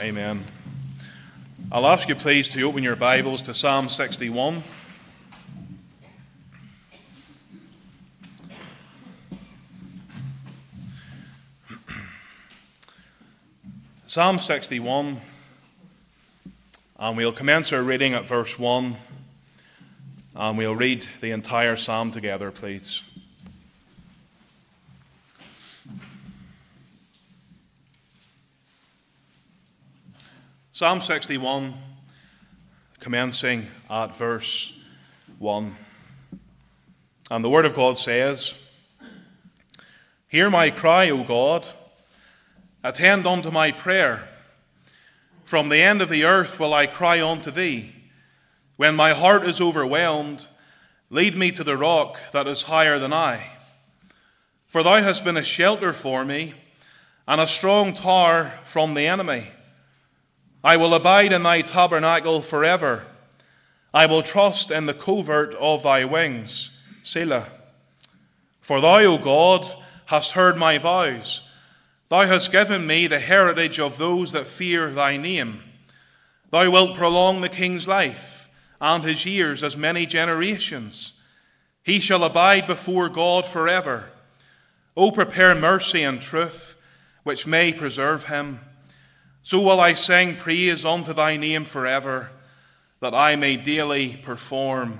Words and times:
Amen. 0.00 0.44
I'll 1.72 1.86
ask 1.88 2.08
you, 2.08 2.14
please, 2.14 2.48
to 2.50 2.62
open 2.62 2.84
your 2.84 2.94
Bibles 2.94 3.42
to 3.42 3.52
Psalm 3.52 3.88
61. 3.88 4.62
Psalm 14.06 14.38
61, 14.38 15.20
and 17.00 17.16
we'll 17.16 17.32
commence 17.32 17.72
our 17.72 17.82
reading 17.82 18.14
at 18.14 18.24
verse 18.24 18.56
1, 18.56 18.96
and 20.36 20.56
we'll 20.56 20.76
read 20.76 21.04
the 21.20 21.32
entire 21.32 21.74
psalm 21.74 22.12
together, 22.12 22.52
please. 22.52 23.02
Psalm 30.78 31.02
61, 31.02 31.74
commencing 33.00 33.66
at 33.90 34.14
verse 34.14 34.80
1. 35.40 35.74
And 37.32 37.44
the 37.44 37.50
Word 37.50 37.66
of 37.66 37.74
God 37.74 37.98
says, 37.98 38.54
Hear 40.28 40.48
my 40.50 40.70
cry, 40.70 41.10
O 41.10 41.24
God, 41.24 41.66
attend 42.84 43.26
unto 43.26 43.50
my 43.50 43.72
prayer. 43.72 44.28
From 45.44 45.68
the 45.68 45.82
end 45.82 46.00
of 46.00 46.10
the 46.10 46.22
earth 46.22 46.60
will 46.60 46.72
I 46.72 46.86
cry 46.86 47.20
unto 47.20 47.50
thee. 47.50 47.92
When 48.76 48.94
my 48.94 49.14
heart 49.14 49.44
is 49.48 49.60
overwhelmed, 49.60 50.46
lead 51.10 51.34
me 51.34 51.50
to 51.50 51.64
the 51.64 51.76
rock 51.76 52.20
that 52.30 52.46
is 52.46 52.62
higher 52.62 53.00
than 53.00 53.12
I. 53.12 53.42
For 54.68 54.84
thou 54.84 55.02
hast 55.02 55.24
been 55.24 55.36
a 55.36 55.42
shelter 55.42 55.92
for 55.92 56.24
me, 56.24 56.54
and 57.26 57.40
a 57.40 57.48
strong 57.48 57.94
tower 57.94 58.52
from 58.62 58.94
the 58.94 59.08
enemy. 59.08 59.48
I 60.68 60.76
will 60.76 60.92
abide 60.92 61.32
in 61.32 61.44
thy 61.44 61.62
tabernacle 61.62 62.42
forever. 62.42 63.06
I 63.94 64.04
will 64.04 64.22
trust 64.22 64.70
in 64.70 64.84
the 64.84 64.92
covert 64.92 65.54
of 65.54 65.82
thy 65.82 66.04
wings. 66.04 66.72
Selah. 67.02 67.48
For 68.60 68.78
thou, 68.78 68.98
O 68.98 69.16
God, 69.16 69.66
hast 70.04 70.32
heard 70.32 70.58
my 70.58 70.76
vows. 70.76 71.40
Thou 72.10 72.26
hast 72.26 72.52
given 72.52 72.86
me 72.86 73.06
the 73.06 73.18
heritage 73.18 73.80
of 73.80 73.96
those 73.96 74.32
that 74.32 74.46
fear 74.46 74.90
thy 74.90 75.16
name. 75.16 75.62
Thou 76.50 76.70
wilt 76.70 76.98
prolong 76.98 77.40
the 77.40 77.48
king's 77.48 77.88
life 77.88 78.50
and 78.78 79.02
his 79.02 79.24
years 79.24 79.64
as 79.64 79.74
many 79.74 80.04
generations. 80.04 81.14
He 81.82 81.98
shall 81.98 82.24
abide 82.24 82.66
before 82.66 83.08
God 83.08 83.46
forever. 83.46 84.10
O 84.94 85.12
prepare 85.12 85.54
mercy 85.54 86.02
and 86.02 86.20
truth, 86.20 86.76
which 87.22 87.46
may 87.46 87.72
preserve 87.72 88.24
him. 88.24 88.60
So 89.48 89.62
will 89.62 89.80
I 89.80 89.94
sing 89.94 90.36
praise 90.36 90.84
unto 90.84 91.14
thy 91.14 91.38
name 91.38 91.64
forever, 91.64 92.28
that 93.00 93.14
I 93.14 93.34
may 93.36 93.56
daily 93.56 94.20
perform 94.22 94.98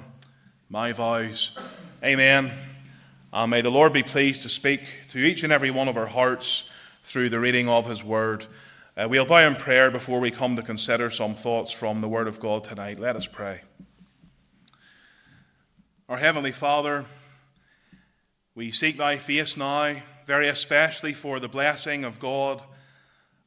my 0.71 0.93
vows. 0.93 1.55
Amen. 2.03 2.51
And 3.31 3.51
may 3.51 3.61
the 3.61 3.71
Lord 3.71 3.93
be 3.93 4.03
pleased 4.03 4.45
to 4.45 4.49
speak 4.49 4.81
to 5.11 5.19
each 5.19 5.43
and 5.43 5.53
every 5.53 5.71
one 5.71 5.87
of 5.87 5.99
our 5.99 6.07
hearts 6.07 6.71
through 7.03 7.29
the 7.29 7.39
reading 7.39 7.69
of 7.69 7.85
his 7.85 8.03
word. 8.03 8.47
Uh, 8.97 9.07
we'll 9.07 9.27
bow 9.27 9.47
in 9.47 9.55
prayer 9.55 9.91
before 9.91 10.19
we 10.19 10.31
come 10.31 10.57
to 10.57 10.63
consider 10.63 11.11
some 11.11 11.35
thoughts 11.35 11.71
from 11.71 12.01
the 12.01 12.09
word 12.09 12.27
of 12.27 12.41
God 12.41 12.65
tonight. 12.65 12.99
Let 12.99 13.17
us 13.17 13.27
pray. 13.27 13.61
Our 16.09 16.17
Heavenly 16.17 16.53
Father, 16.53 17.05
we 18.55 18.71
seek 18.71 18.97
thy 18.97 19.19
face 19.19 19.59
now, 19.59 19.97
very 20.27 20.49
especially 20.49 21.13
for 21.13 21.39
the 21.39 21.49
blessing 21.49 22.03
of 22.03 22.19
God 22.19 22.63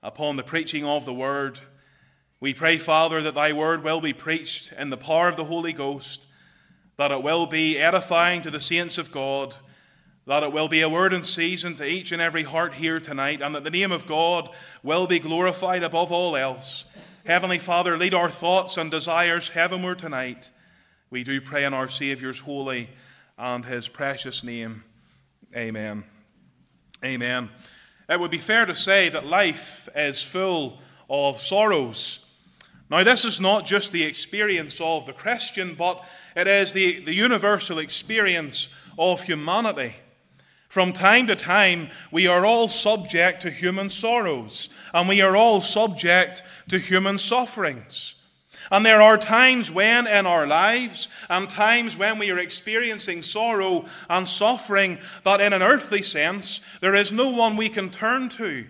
upon 0.04 0.36
the 0.36 0.44
preaching 0.44 0.86
of 0.86 1.06
the 1.06 1.14
word. 1.14 1.60
We 2.40 2.54
pray, 2.54 2.78
Father, 2.78 3.22
that 3.22 3.36
thy 3.36 3.54
word 3.54 3.84
will 3.84 4.02
be 4.02 4.14
preached 4.14 4.74
in 4.74 4.90
the 4.90 4.98
power 4.98 5.30
of 5.30 5.38
the 5.38 5.46
Holy 5.46 5.74
Ghost, 5.74 6.26
that 6.98 7.12
it 7.12 7.22
will 7.22 7.46
be 7.46 7.78
edifying 7.78 8.42
to 8.42 8.52
the 8.52 8.60
saints 8.60 8.98
of 8.98 9.12
God, 9.12 9.56
that 10.26 10.44
it 10.44 10.52
will 10.52 10.68
be 10.68 10.82
a 10.82 10.90
word 10.90 11.14
in 11.14 11.24
season 11.24 11.76
to 11.76 11.86
each 11.86 12.12
and 12.12 12.22
every 12.22 12.44
heart 12.44 12.74
here 12.74 13.00
tonight, 13.00 13.42
and 13.42 13.54
that 13.54 13.64
the 13.64 13.70
name 13.70 13.92
of 13.92 14.08
God 14.08 14.50
will 14.82 15.06
be 15.06 15.20
glorified 15.20 15.84
above 15.84 16.12
all 16.12 16.36
else. 16.36 16.86
Heavenly 17.26 17.60
Father, 17.60 17.98
lead 17.98 18.16
our 18.16 18.30
thoughts 18.30 18.78
and 18.78 18.90
desires 18.90 19.50
heavenward 19.50 20.00
tonight. 20.00 20.50
We 21.12 21.24
do 21.24 21.42
pray 21.42 21.66
in 21.66 21.74
our 21.76 21.88
Saviour's 21.88 22.40
holy 22.40 22.90
and 23.38 23.64
his 23.64 23.88
precious 23.88 24.44
name. 24.44 24.84
Amen. 25.56 26.06
Amen 27.04 27.50
it 28.12 28.20
would 28.20 28.30
be 28.30 28.38
fair 28.38 28.66
to 28.66 28.76
say 28.76 29.08
that 29.08 29.26
life 29.26 29.88
is 29.96 30.22
full 30.22 30.80
of 31.10 31.42
sorrows. 31.42 32.20
Now, 32.90 33.06
this 33.06 33.24
is 33.24 33.40
not 33.40 33.66
just 33.66 33.94
the 33.94 34.04
experience 34.04 34.82
of 34.82 35.06
the 35.06 35.14
Christian, 35.14 35.76
but 35.76 36.04
it 36.36 36.46
is 36.46 36.74
the, 36.74 37.00
the 37.06 37.14
universal 37.14 37.80
experience 37.80 38.68
of 39.00 39.24
humanity. 39.24 39.96
From 40.68 40.92
time 40.92 41.28
to 41.28 41.38
time, 41.38 41.90
we 42.12 42.28
are 42.28 42.46
all 42.46 42.68
subject 42.68 43.44
to 43.44 43.50
human 43.50 43.90
sorrows, 43.90 44.68
and 44.94 45.08
we 45.08 45.22
are 45.22 45.38
all 45.38 45.62
subject 45.62 46.44
to 46.68 46.80
human 46.80 47.18
sufferings. 47.18 48.16
And 48.70 48.86
there 48.86 49.02
are 49.02 49.18
times 49.18 49.72
when 49.72 50.08
in 50.08 50.26
our 50.26 50.46
lives 50.46 51.08
and 51.30 51.50
times 51.50 51.98
when 51.98 52.20
we 52.20 52.30
are 52.32 52.40
experiencing 52.40 53.22
sorrow 53.22 53.86
and 54.10 54.28
suffering 54.28 55.00
that, 55.24 55.42
in 55.42 55.54
an 55.54 55.62
earthly 55.62 56.02
sense, 56.02 56.62
there 56.82 56.96
is 56.96 57.12
no 57.12 57.30
one 57.30 57.58
we 57.58 57.70
can 57.70 57.90
turn 57.90 58.30
to. 58.30 58.66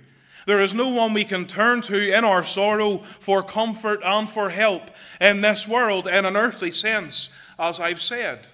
There 0.48 0.62
is 0.62 0.74
no 0.74 0.90
one 0.90 1.14
we 1.14 1.26
can 1.26 1.46
turn 1.46 1.82
to 1.84 2.18
in 2.18 2.26
our 2.26 2.44
sorrow 2.44 3.00
for 3.20 3.44
comfort 3.44 4.02
and 4.04 4.30
for 4.30 4.50
help 4.50 4.90
in 5.20 5.42
this 5.42 5.68
world, 5.68 6.08
in 6.08 6.26
an 6.26 6.36
earthly 6.36 6.72
sense, 6.72 7.30
as 7.60 7.80
I've 7.80 8.02
said. 8.02 8.48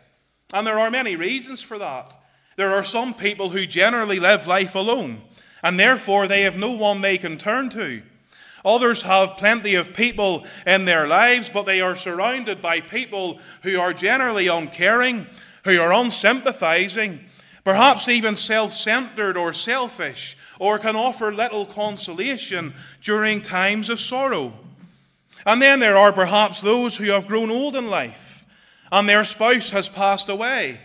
And 0.54 0.66
there 0.66 0.80
are 0.80 0.92
many 0.92 1.16
reasons 1.16 1.62
for 1.62 1.78
that. 1.78 2.14
There 2.58 2.74
are 2.74 2.84
some 2.84 3.14
people 3.14 3.52
who 3.52 3.66
generally 3.66 4.20
live 4.20 4.48
life 4.48 4.76
alone, 4.76 5.22
and 5.64 5.80
therefore 5.80 6.28
they 6.28 6.42
have 6.42 6.58
no 6.58 6.72
one 6.72 7.02
they 7.02 7.18
can 7.18 7.38
turn 7.38 7.70
to. 7.72 8.02
Others 8.68 9.02
have 9.04 9.38
plenty 9.38 9.76
of 9.76 9.94
people 9.94 10.46
in 10.66 10.86
their 10.86 11.08
lives, 11.08 11.50
but 11.50 11.66
they 11.66 11.82
are 11.82 11.96
surrounded 11.96 12.62
by 12.62 12.82
people 12.82 13.40
who 13.64 13.80
are 13.80 13.94
generally 13.94 14.48
uncaring, 14.48 15.26
who 15.64 15.80
are 15.80 15.92
unsympathizing, 15.92 17.22
perhaps 17.64 18.08
even 18.08 18.36
self 18.36 18.74
centered 18.74 19.38
or 19.38 19.54
selfish, 19.54 20.38
or 20.60 20.78
can 20.78 20.96
offer 20.96 21.34
little 21.34 21.66
consolation 21.66 22.74
during 23.02 23.42
times 23.42 23.90
of 23.90 24.00
sorrow. 24.00 24.54
And 25.46 25.62
then 25.62 25.80
there 25.80 25.98
are 25.98 26.12
perhaps 26.12 26.62
those 26.62 26.98
who 26.98 27.06
have 27.06 27.28
grown 27.28 27.50
old 27.50 27.76
in 27.76 27.90
life 27.90 28.38
and 28.92 29.08
their 29.08 29.24
spouse 29.24 29.70
has 29.72 29.90
passed 29.90 30.30
away 30.30 30.80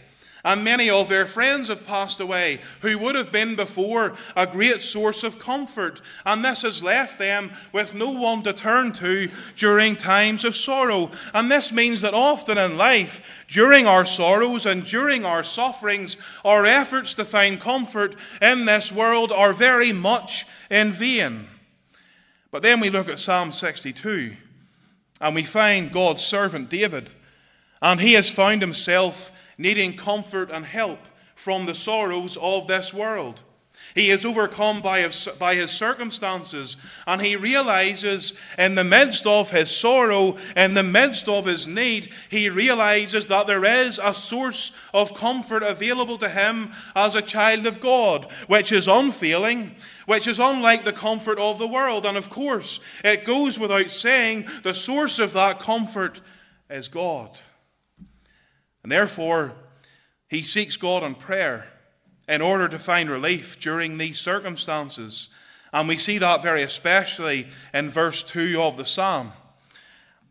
and 0.44 0.64
many 0.64 0.90
of 0.90 1.08
their 1.08 1.26
friends 1.26 1.68
have 1.68 1.86
passed 1.86 2.18
away 2.18 2.60
who 2.80 2.98
would 2.98 3.14
have 3.14 3.30
been 3.30 3.54
before 3.54 4.14
a 4.36 4.46
great 4.46 4.80
source 4.80 5.22
of 5.22 5.38
comfort. 5.38 6.00
And 6.26 6.44
this 6.44 6.62
has 6.62 6.82
left 6.82 7.18
them 7.18 7.52
with 7.72 7.94
no 7.94 8.10
one 8.10 8.42
to 8.42 8.52
turn 8.52 8.92
to 8.94 9.30
during 9.56 9.94
times 9.94 10.44
of 10.44 10.56
sorrow. 10.56 11.12
And 11.32 11.48
this 11.48 11.70
means 11.70 12.00
that 12.00 12.14
often 12.14 12.58
in 12.58 12.76
life, 12.76 13.44
during 13.48 13.86
our 13.86 14.04
sorrows 14.04 14.66
and 14.66 14.84
during 14.84 15.24
our 15.24 15.44
sufferings, 15.44 16.16
our 16.44 16.66
efforts 16.66 17.14
to 17.14 17.24
find 17.24 17.60
comfort 17.60 18.16
in 18.40 18.64
this 18.64 18.90
world 18.90 19.30
are 19.30 19.52
very 19.52 19.92
much 19.92 20.44
in 20.70 20.90
vain. 20.90 21.46
But 22.50 22.62
then 22.62 22.80
we 22.80 22.90
look 22.90 23.08
at 23.08 23.20
Psalm 23.20 23.52
62 23.52 24.34
and 25.20 25.34
we 25.36 25.44
find 25.44 25.92
God's 25.92 26.24
servant 26.24 26.68
David. 26.68 27.12
And 27.80 28.00
he 28.00 28.14
has 28.14 28.28
found 28.28 28.60
himself 28.60 29.30
needing 29.62 29.96
comfort 29.96 30.50
and 30.50 30.64
help 30.64 30.98
from 31.34 31.66
the 31.66 31.74
sorrows 31.74 32.36
of 32.40 32.66
this 32.66 32.92
world. 32.92 33.42
He 33.94 34.10
is 34.10 34.24
overcome 34.24 34.80
by 34.80 35.00
his, 35.00 35.28
by 35.38 35.54
his 35.54 35.70
circumstances, 35.70 36.76
and 37.06 37.20
he 37.20 37.36
realizes 37.36 38.32
in 38.56 38.74
the 38.74 38.84
midst 38.84 39.26
of 39.26 39.50
his 39.50 39.74
sorrow, 39.74 40.38
in 40.56 40.74
the 40.74 40.82
midst 40.82 41.28
of 41.28 41.44
his 41.44 41.66
need, 41.66 42.10
he 42.30 42.48
realizes 42.48 43.26
that 43.26 43.46
there 43.46 43.64
is 43.64 44.00
a 44.02 44.14
source 44.14 44.72
of 44.94 45.14
comfort 45.14 45.62
available 45.62 46.16
to 46.18 46.28
him 46.28 46.72
as 46.96 47.14
a 47.14 47.22
child 47.22 47.66
of 47.66 47.80
God, 47.80 48.30
which 48.46 48.72
is 48.72 48.88
unfailing, 48.88 49.74
which 50.06 50.26
is 50.26 50.38
unlike 50.38 50.84
the 50.84 50.92
comfort 50.92 51.38
of 51.38 51.58
the 51.58 51.68
world. 51.68 52.06
And 52.06 52.16
of 52.16 52.30
course, 52.30 52.80
it 53.04 53.24
goes 53.24 53.58
without 53.58 53.90
saying, 53.90 54.48
the 54.62 54.74
source 54.74 55.18
of 55.18 55.34
that 55.34 55.60
comfort 55.60 56.20
is 56.70 56.88
God. 56.88 57.38
And 58.82 58.90
therefore, 58.90 59.52
he 60.32 60.42
seeks 60.42 60.78
God 60.78 61.02
in 61.02 61.14
prayer 61.14 61.66
in 62.26 62.40
order 62.40 62.66
to 62.66 62.78
find 62.78 63.10
relief 63.10 63.60
during 63.60 63.98
these 63.98 64.18
circumstances. 64.18 65.28
And 65.74 65.86
we 65.86 65.98
see 65.98 66.16
that 66.16 66.42
very 66.42 66.62
especially 66.62 67.48
in 67.74 67.90
verse 67.90 68.22
2 68.22 68.58
of 68.62 68.78
the 68.78 68.86
psalm. 68.86 69.32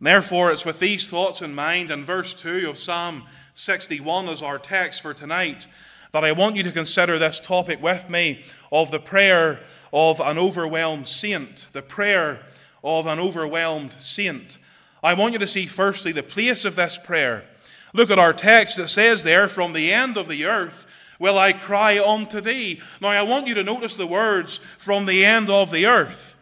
Therefore, 0.00 0.50
it's 0.50 0.64
with 0.64 0.80
these 0.80 1.06
thoughts 1.06 1.40
in 1.40 1.54
mind, 1.54 1.92
and 1.92 2.04
verse 2.04 2.34
2 2.34 2.68
of 2.68 2.78
Psalm 2.78 3.22
61 3.54 4.28
as 4.28 4.42
our 4.42 4.58
text 4.58 5.02
for 5.02 5.14
tonight, 5.14 5.68
that 6.10 6.24
I 6.24 6.32
want 6.32 6.56
you 6.56 6.64
to 6.64 6.72
consider 6.72 7.16
this 7.16 7.38
topic 7.38 7.80
with 7.80 8.10
me 8.10 8.42
of 8.72 8.90
the 8.90 8.98
prayer 8.98 9.60
of 9.92 10.18
an 10.18 10.36
overwhelmed 10.36 11.06
saint, 11.06 11.68
the 11.72 11.80
prayer 11.80 12.40
of 12.82 13.06
an 13.06 13.20
overwhelmed 13.20 13.92
saint. 14.00 14.58
I 15.00 15.14
want 15.14 15.34
you 15.34 15.38
to 15.38 15.46
see 15.46 15.66
firstly 15.66 16.10
the 16.10 16.24
place 16.24 16.64
of 16.64 16.74
this 16.74 16.98
prayer. 16.98 17.44
Look 17.92 18.10
at 18.10 18.18
our 18.18 18.32
text. 18.32 18.78
It 18.78 18.88
says 18.88 19.22
there, 19.22 19.48
From 19.48 19.72
the 19.72 19.92
end 19.92 20.16
of 20.16 20.28
the 20.28 20.46
earth 20.46 20.86
will 21.18 21.38
I 21.38 21.52
cry 21.52 21.98
unto 21.98 22.40
thee. 22.40 22.80
Now 23.00 23.08
I 23.08 23.22
want 23.22 23.46
you 23.46 23.54
to 23.54 23.62
notice 23.62 23.94
the 23.94 24.06
words, 24.06 24.58
From 24.78 25.06
the 25.06 25.24
end 25.24 25.50
of 25.50 25.70
the 25.70 25.86
earth. 25.86 26.36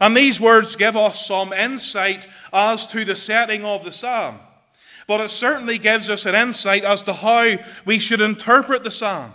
And 0.00 0.16
these 0.16 0.40
words 0.40 0.76
give 0.76 0.96
us 0.96 1.26
some 1.26 1.52
insight 1.52 2.26
as 2.52 2.86
to 2.88 3.04
the 3.04 3.16
setting 3.16 3.64
of 3.64 3.84
the 3.84 3.92
psalm. 3.92 4.40
But 5.06 5.20
it 5.20 5.30
certainly 5.30 5.78
gives 5.78 6.10
us 6.10 6.26
an 6.26 6.34
insight 6.34 6.84
as 6.84 7.02
to 7.04 7.12
how 7.12 7.56
we 7.84 7.98
should 7.98 8.20
interpret 8.20 8.82
the 8.82 8.90
psalm. 8.90 9.32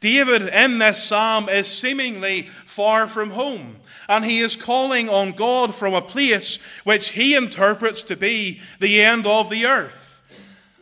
David 0.00 0.48
in 0.48 0.78
this 0.78 1.02
psalm 1.02 1.48
is 1.48 1.66
seemingly 1.66 2.48
far 2.64 3.06
from 3.06 3.30
home, 3.30 3.76
and 4.08 4.24
he 4.24 4.40
is 4.40 4.56
calling 4.56 5.08
on 5.08 5.32
God 5.32 5.74
from 5.74 5.94
a 5.94 6.02
place 6.02 6.56
which 6.84 7.10
he 7.10 7.34
interprets 7.34 8.02
to 8.04 8.16
be 8.16 8.60
the 8.80 9.00
end 9.00 9.26
of 9.26 9.48
the 9.50 9.66
earth. 9.66 10.03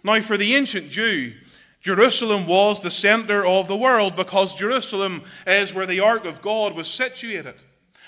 Now, 0.04 0.20
for 0.20 0.36
the 0.36 0.54
ancient 0.54 0.90
Jew, 0.90 1.34
Jerusalem 1.80 2.46
was 2.46 2.80
the 2.80 2.90
center 2.90 3.44
of 3.44 3.68
the 3.68 3.76
world 3.76 4.16
because 4.16 4.54
Jerusalem 4.54 5.22
is 5.46 5.74
where 5.74 5.86
the 5.86 6.00
Ark 6.00 6.24
of 6.24 6.42
God 6.42 6.74
was 6.74 6.88
situated. 6.88 7.54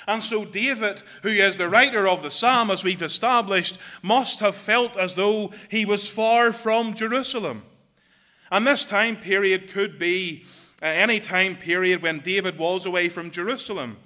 And 0.07 0.23
so, 0.23 0.45
David, 0.45 1.03
who 1.23 1.31
is 1.31 1.57
the 1.57 1.69
writer 1.69 2.07
of 2.07 2.23
the 2.23 2.31
psalm, 2.31 2.71
as 2.71 2.85
we've 2.85 3.03
established, 3.03 3.79
must 4.03 4.41
have 4.41 4.55
felt 4.55 4.97
as 4.97 5.15
though 5.15 5.53
he 5.71 5.85
was 5.85 6.09
far 6.09 6.53
from 6.53 6.95
Jerusalem. 6.95 7.63
And 8.51 8.67
this 8.67 8.85
time 8.85 9.17
period 9.17 9.71
could 9.71 9.99
be 9.99 10.45
uh, 10.83 10.87
any 10.87 11.21
time 11.21 11.57
period 11.57 12.03
when 12.03 12.21
David 12.21 12.59
was 12.59 12.87
away 12.87 13.09
from 13.09 13.31
Jerusalem. 13.31 13.97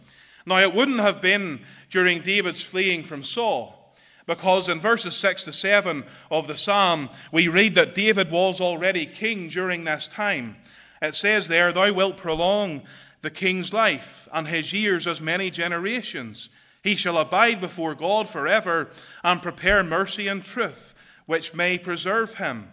Now, 0.46 0.60
it 0.60 0.72
wouldn't 0.72 1.00
have 1.00 1.20
been 1.20 1.60
during 1.90 2.22
David's 2.22 2.62
fleeing 2.62 3.02
from 3.02 3.24
Saul, 3.24 3.77
because 4.28 4.68
in 4.68 4.78
verses 4.78 5.16
6 5.16 5.44
to 5.44 5.52
7 5.54 6.04
of 6.30 6.46
the 6.46 6.56
psalm, 6.58 7.08
we 7.32 7.48
read 7.48 7.74
that 7.76 7.94
David 7.94 8.30
was 8.30 8.60
already 8.60 9.06
king 9.06 9.48
during 9.48 9.84
this 9.84 10.06
time. 10.06 10.56
It 11.00 11.14
says 11.14 11.48
there, 11.48 11.72
Thou 11.72 11.94
wilt 11.94 12.18
prolong 12.18 12.82
the 13.22 13.30
king's 13.30 13.72
life, 13.72 14.28
and 14.30 14.46
his 14.46 14.74
years 14.74 15.06
as 15.06 15.22
many 15.22 15.50
generations. 15.50 16.50
He 16.84 16.94
shall 16.94 17.16
abide 17.16 17.62
before 17.62 17.94
God 17.94 18.28
forever, 18.28 18.90
and 19.24 19.42
prepare 19.42 19.82
mercy 19.82 20.28
and 20.28 20.44
truth, 20.44 20.94
which 21.24 21.54
may 21.54 21.78
preserve 21.78 22.34
him. 22.34 22.68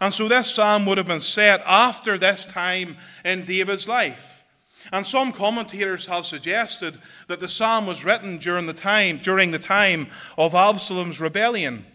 And 0.00 0.12
so 0.12 0.26
this 0.26 0.52
psalm 0.52 0.86
would 0.86 0.98
have 0.98 1.06
been 1.06 1.20
set 1.20 1.62
after 1.64 2.18
this 2.18 2.46
time 2.46 2.96
in 3.24 3.44
David's 3.44 3.86
life. 3.86 4.35
And 4.92 5.06
some 5.06 5.32
commentators 5.32 6.06
have 6.06 6.26
suggested 6.26 6.98
that 7.28 7.40
the 7.40 7.48
psalm 7.48 7.86
was 7.86 8.04
written 8.04 8.38
during 8.38 8.66
the 8.66 8.72
time, 8.72 9.18
during 9.18 9.50
the 9.50 9.58
time 9.58 10.08
of 10.38 10.54
Absalom's 10.54 11.20
rebellion, 11.20 11.86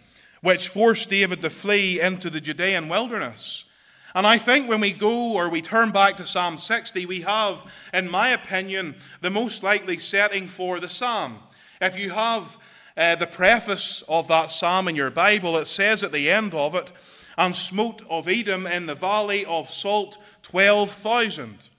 which 0.42 0.68
forced 0.68 1.10
David 1.10 1.42
to 1.42 1.50
flee 1.50 2.02
into 2.02 2.30
the 2.30 2.42
Judean 2.42 2.90
wilderness. 2.90 3.66
And 4.14 4.28
I 4.28 4.38
think 4.38 4.68
when 4.68 4.82
we 4.82 4.92
go 4.92 5.34
or 5.34 5.50
we 5.50 5.62
turn 5.62 5.92
back 5.92 6.18
to 6.18 6.28
Psalm 6.28 6.58
60, 6.58 7.06
we 7.06 7.22
have, 7.22 7.64
in 7.94 8.10
my 8.10 8.30
opinion, 8.30 8.96
the 9.22 9.30
most 9.30 9.64
likely 9.64 9.98
setting 9.98 10.48
for 10.48 10.80
the 10.80 10.90
psalm. 10.90 11.40
If 11.80 11.98
you 11.98 12.10
have 12.10 12.58
uh, 12.98 13.16
the 13.16 13.28
preface 13.28 14.04
of 14.10 14.28
that 14.28 14.52
psalm 14.52 14.90
in 14.90 14.98
your 14.98 15.12
Bible, 15.12 15.58
it 15.58 15.66
says 15.66 16.04
at 16.04 16.12
the 16.12 16.30
end 16.30 16.54
of 16.54 16.76
it, 16.76 16.92
and 17.38 17.56
smote 17.56 18.02
of 18.10 18.28
Edom 18.28 18.68
in 18.68 18.86
the 18.86 18.96
valley 18.96 19.46
of 19.46 19.72
salt 19.72 20.18
12,000. 20.44 21.70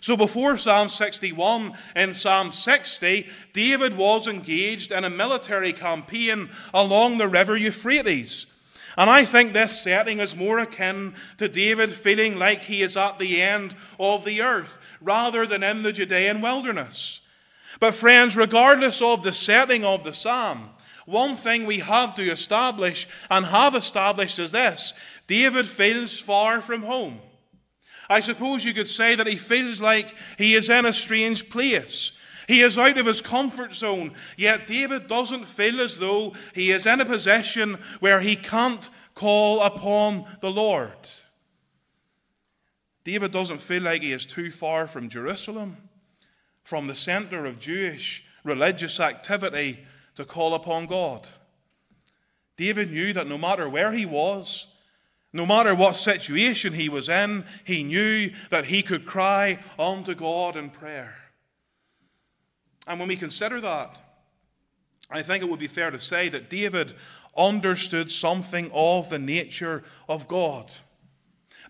So 0.00 0.16
before 0.16 0.56
Psalm 0.56 0.88
61 0.88 1.74
and 1.94 2.14
Psalm 2.14 2.50
60, 2.50 3.28
David 3.52 3.96
was 3.96 4.26
engaged 4.26 4.92
in 4.92 5.04
a 5.04 5.10
military 5.10 5.72
campaign 5.72 6.50
along 6.72 7.18
the 7.18 7.28
river 7.28 7.56
Euphrates. 7.56 8.46
And 8.96 9.08
I 9.08 9.24
think 9.24 9.52
this 9.52 9.80
setting 9.80 10.18
is 10.18 10.34
more 10.34 10.58
akin 10.58 11.14
to 11.36 11.48
David 11.48 11.90
feeling 11.90 12.36
like 12.36 12.62
he 12.62 12.82
is 12.82 12.96
at 12.96 13.18
the 13.18 13.40
end 13.40 13.74
of 14.00 14.24
the 14.24 14.42
earth 14.42 14.78
rather 15.00 15.46
than 15.46 15.62
in 15.62 15.82
the 15.82 15.92
Judean 15.92 16.40
wilderness. 16.40 17.20
But, 17.80 17.94
friends, 17.94 18.36
regardless 18.36 19.00
of 19.00 19.22
the 19.22 19.32
setting 19.32 19.84
of 19.84 20.02
the 20.02 20.12
psalm, 20.12 20.70
one 21.06 21.36
thing 21.36 21.64
we 21.64 21.78
have 21.78 22.14
to 22.16 22.30
establish 22.30 23.06
and 23.30 23.46
have 23.46 23.74
established 23.74 24.38
is 24.38 24.52
this 24.52 24.94
David 25.26 25.66
feels 25.66 26.18
far 26.18 26.60
from 26.60 26.82
home. 26.82 27.20
I 28.08 28.20
suppose 28.20 28.64
you 28.64 28.72
could 28.72 28.88
say 28.88 29.14
that 29.14 29.26
he 29.26 29.36
feels 29.36 29.80
like 29.80 30.14
he 30.38 30.54
is 30.54 30.70
in 30.70 30.86
a 30.86 30.92
strange 30.92 31.50
place. 31.50 32.12
He 32.46 32.62
is 32.62 32.78
out 32.78 32.96
of 32.96 33.04
his 33.04 33.20
comfort 33.20 33.74
zone, 33.74 34.14
yet 34.36 34.66
David 34.66 35.06
doesn't 35.06 35.44
feel 35.44 35.80
as 35.82 35.98
though 35.98 36.32
he 36.54 36.70
is 36.70 36.86
in 36.86 37.00
a 37.00 37.04
position 37.04 37.78
where 38.00 38.20
he 38.20 38.36
can't 38.36 38.88
call 39.14 39.60
upon 39.60 40.24
the 40.40 40.50
Lord. 40.50 40.96
David 43.04 43.32
doesn't 43.32 43.60
feel 43.60 43.82
like 43.82 44.02
he 44.02 44.12
is 44.12 44.24
too 44.24 44.50
far 44.50 44.86
from 44.86 45.10
Jerusalem, 45.10 45.76
from 46.62 46.86
the 46.86 46.94
center 46.94 47.44
of 47.44 47.58
Jewish 47.58 48.24
religious 48.44 48.98
activity 48.98 49.80
to 50.14 50.24
call 50.24 50.54
upon 50.54 50.86
God. 50.86 51.28
David 52.56 52.90
knew 52.90 53.12
that 53.12 53.28
no 53.28 53.38
matter 53.38 53.68
where 53.68 53.92
he 53.92 54.06
was, 54.06 54.68
no 55.38 55.46
matter 55.46 55.72
what 55.72 55.94
situation 55.94 56.72
he 56.72 56.88
was 56.88 57.08
in, 57.08 57.44
he 57.64 57.84
knew 57.84 58.32
that 58.50 58.64
he 58.64 58.82
could 58.82 59.06
cry 59.06 59.60
unto 59.78 60.12
God 60.12 60.56
in 60.56 60.68
prayer. 60.68 61.14
And 62.88 62.98
when 62.98 63.08
we 63.08 63.14
consider 63.14 63.60
that, 63.60 63.96
I 65.08 65.22
think 65.22 65.44
it 65.44 65.48
would 65.48 65.60
be 65.60 65.68
fair 65.68 65.92
to 65.92 66.00
say 66.00 66.28
that 66.28 66.50
David 66.50 66.92
understood 67.36 68.10
something 68.10 68.68
of 68.74 69.10
the 69.10 69.18
nature 69.20 69.84
of 70.08 70.26
God. 70.26 70.72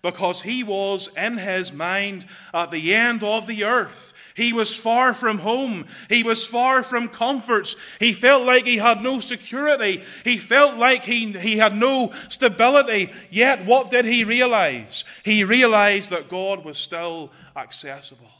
Because 0.02 0.42
he 0.42 0.62
was 0.64 1.08
in 1.16 1.38
his 1.38 1.72
mind 1.72 2.26
at 2.54 2.70
the 2.70 2.94
end 2.94 3.22
of 3.22 3.46
the 3.46 3.64
earth. 3.64 4.14
He 4.38 4.52
was 4.52 4.76
far 4.76 5.14
from 5.14 5.38
home. 5.38 5.86
He 6.08 6.22
was 6.22 6.46
far 6.46 6.84
from 6.84 7.08
comforts. 7.08 7.74
He 7.98 8.12
felt 8.12 8.44
like 8.44 8.66
he 8.66 8.76
had 8.76 9.02
no 9.02 9.18
security. 9.18 10.04
He 10.22 10.38
felt 10.38 10.76
like 10.76 11.02
he, 11.02 11.32
he 11.32 11.58
had 11.58 11.76
no 11.76 12.12
stability. 12.28 13.10
Yet, 13.30 13.66
what 13.66 13.90
did 13.90 14.04
he 14.04 14.22
realize? 14.22 15.04
He 15.24 15.42
realized 15.42 16.10
that 16.10 16.28
God 16.28 16.64
was 16.64 16.78
still 16.78 17.32
accessible. 17.56 18.30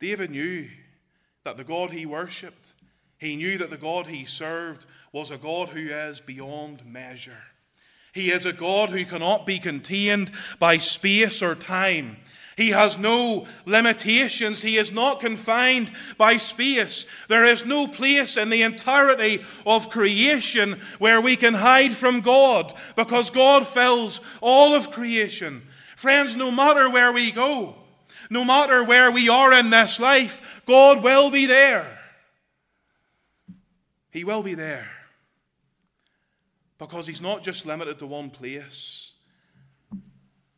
David 0.00 0.32
knew 0.32 0.68
that 1.44 1.56
the 1.56 1.64
God 1.64 1.90
he 1.90 2.04
worshipped, 2.04 2.74
he 3.16 3.36
knew 3.36 3.56
that 3.56 3.70
the 3.70 3.78
God 3.78 4.06
he 4.06 4.26
served 4.26 4.84
was 5.12 5.30
a 5.30 5.38
God 5.38 5.70
who 5.70 5.88
is 5.88 6.20
beyond 6.20 6.84
measure. 6.84 7.42
He 8.12 8.30
is 8.30 8.46
a 8.46 8.52
God 8.52 8.90
who 8.90 9.04
cannot 9.04 9.46
be 9.46 9.58
contained 9.58 10.30
by 10.58 10.78
space 10.78 11.42
or 11.42 11.54
time. 11.54 12.16
He 12.58 12.70
has 12.70 12.98
no 12.98 13.46
limitations. 13.66 14.62
He 14.62 14.78
is 14.78 14.90
not 14.90 15.20
confined 15.20 15.92
by 16.16 16.38
space. 16.38 17.06
There 17.28 17.44
is 17.44 17.64
no 17.64 17.86
place 17.86 18.36
in 18.36 18.50
the 18.50 18.62
entirety 18.62 19.44
of 19.64 19.90
creation 19.90 20.80
where 20.98 21.20
we 21.20 21.36
can 21.36 21.54
hide 21.54 21.96
from 21.96 22.20
God 22.20 22.74
because 22.96 23.30
God 23.30 23.64
fills 23.64 24.20
all 24.40 24.74
of 24.74 24.90
creation. 24.90 25.62
Friends, 25.94 26.34
no 26.34 26.50
matter 26.50 26.90
where 26.90 27.12
we 27.12 27.30
go, 27.30 27.76
no 28.28 28.44
matter 28.44 28.82
where 28.82 29.12
we 29.12 29.28
are 29.28 29.52
in 29.52 29.70
this 29.70 30.00
life, 30.00 30.62
God 30.66 31.00
will 31.00 31.30
be 31.30 31.46
there. 31.46 31.86
He 34.10 34.24
will 34.24 34.42
be 34.42 34.54
there. 34.54 34.88
Because 36.78 37.06
He's 37.06 37.22
not 37.22 37.42
just 37.42 37.66
limited 37.66 37.98
to 37.98 38.06
one 38.06 38.30
place. 38.30 39.12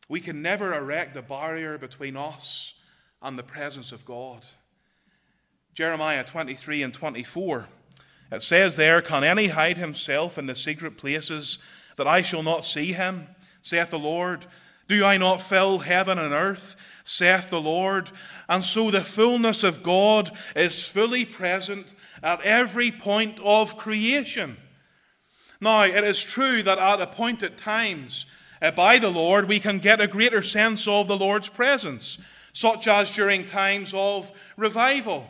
We 0.07 0.19
can 0.19 0.41
never 0.41 0.73
erect 0.73 1.15
a 1.15 1.21
barrier 1.21 1.77
between 1.77 2.17
us 2.17 2.73
and 3.21 3.37
the 3.39 3.43
presence 3.43 3.91
of 3.91 4.05
God. 4.05 4.45
Jeremiah 5.73 6.23
23 6.23 6.83
and 6.83 6.93
24. 6.93 7.67
It 8.31 8.41
says 8.41 8.75
there, 8.75 9.01
Can 9.01 9.23
any 9.23 9.47
hide 9.47 9.77
himself 9.77 10.37
in 10.37 10.47
the 10.47 10.55
secret 10.55 10.97
places 10.97 11.59
that 11.95 12.07
I 12.07 12.21
shall 12.21 12.43
not 12.43 12.65
see 12.65 12.93
him? 12.93 13.27
saith 13.61 13.91
the 13.91 13.99
Lord. 13.99 14.45
Do 14.87 15.05
I 15.05 15.17
not 15.17 15.41
fill 15.41 15.79
heaven 15.79 16.19
and 16.19 16.33
earth? 16.33 16.75
saith 17.03 17.49
the 17.49 17.61
Lord. 17.61 18.11
And 18.49 18.63
so 18.63 18.91
the 18.91 19.01
fullness 19.01 19.63
of 19.63 19.83
God 19.83 20.31
is 20.55 20.85
fully 20.85 21.25
present 21.25 21.95
at 22.21 22.41
every 22.41 22.91
point 22.91 23.39
of 23.43 23.77
creation. 23.77 24.57
Now, 25.61 25.83
it 25.83 26.03
is 26.03 26.23
true 26.23 26.63
that 26.63 26.79
at 26.79 27.01
appointed 27.01 27.55
times 27.55 28.25
uh, 28.63 28.71
by 28.71 28.97
the 28.97 29.11
Lord, 29.11 29.47
we 29.47 29.59
can 29.59 29.77
get 29.77 30.01
a 30.01 30.07
greater 30.07 30.41
sense 30.41 30.87
of 30.87 31.07
the 31.07 31.15
Lord's 31.15 31.49
presence, 31.49 32.17
such 32.51 32.87
as 32.87 33.11
during 33.11 33.45
times 33.45 33.93
of 33.95 34.31
revival. 34.57 35.27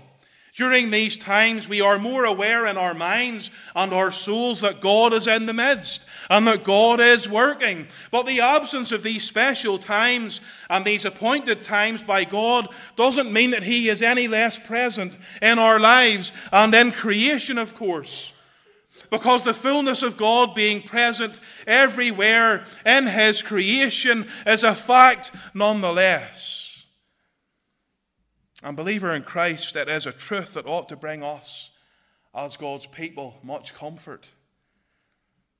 During 0.54 0.90
these 0.90 1.18
times, 1.18 1.68
we 1.68 1.80
are 1.80 1.98
more 1.98 2.26
aware 2.26 2.66
in 2.66 2.78
our 2.78 2.94
minds 2.94 3.52
and 3.74 3.94
our 3.94 4.12
souls 4.12 4.62
that 4.62 4.82
God 4.82 5.14
is 5.14 5.28
in 5.28 5.46
the 5.46 5.54
midst 5.54 6.06
and 6.30 6.46
that 6.48 6.64
God 6.64 7.00
is 7.00 7.30
working. 7.30 7.88
But 8.10 8.26
the 8.26 8.42
absence 8.42 8.92
of 8.92 9.04
these 9.04 9.26
special 9.26 9.78
times 9.78 10.42
and 10.70 10.84
these 10.84 11.06
appointed 11.06 11.64
times 11.64 12.04
by 12.04 12.26
God 12.26 12.68
doesn't 12.98 13.32
mean 13.32 13.52
that 13.52 13.64
He 13.64 13.88
is 13.88 14.02
any 14.02 14.28
less 14.28 14.60
present 14.60 15.18
in 15.42 15.58
our 15.58 15.80
lives 15.80 16.34
and 16.52 16.74
in 16.74 16.92
creation, 16.92 17.58
of 17.58 17.74
course. 17.74 18.34
Because 19.12 19.44
the 19.44 19.54
fullness 19.54 20.04
of 20.04 20.16
God 20.16 20.56
being 20.56 20.82
present 20.82 21.42
everywhere 21.68 22.64
in 22.86 23.08
His 23.08 23.42
creation 23.42 24.26
is 24.48 24.64
a 24.64 24.74
fact 24.74 25.32
nonetheless. 25.54 26.88
And, 28.64 28.78
believer 28.78 29.12
in 29.12 29.24
Christ, 29.24 29.76
it 29.76 29.90
is 29.90 30.08
a 30.08 30.14
truth 30.14 30.54
that 30.54 30.66
ought 30.66 30.88
to 30.88 30.96
bring 30.96 31.24
us, 31.24 31.72
as 32.34 32.56
God's 32.56 32.86
people, 32.86 33.36
much 33.44 33.74
comfort. 33.74 34.30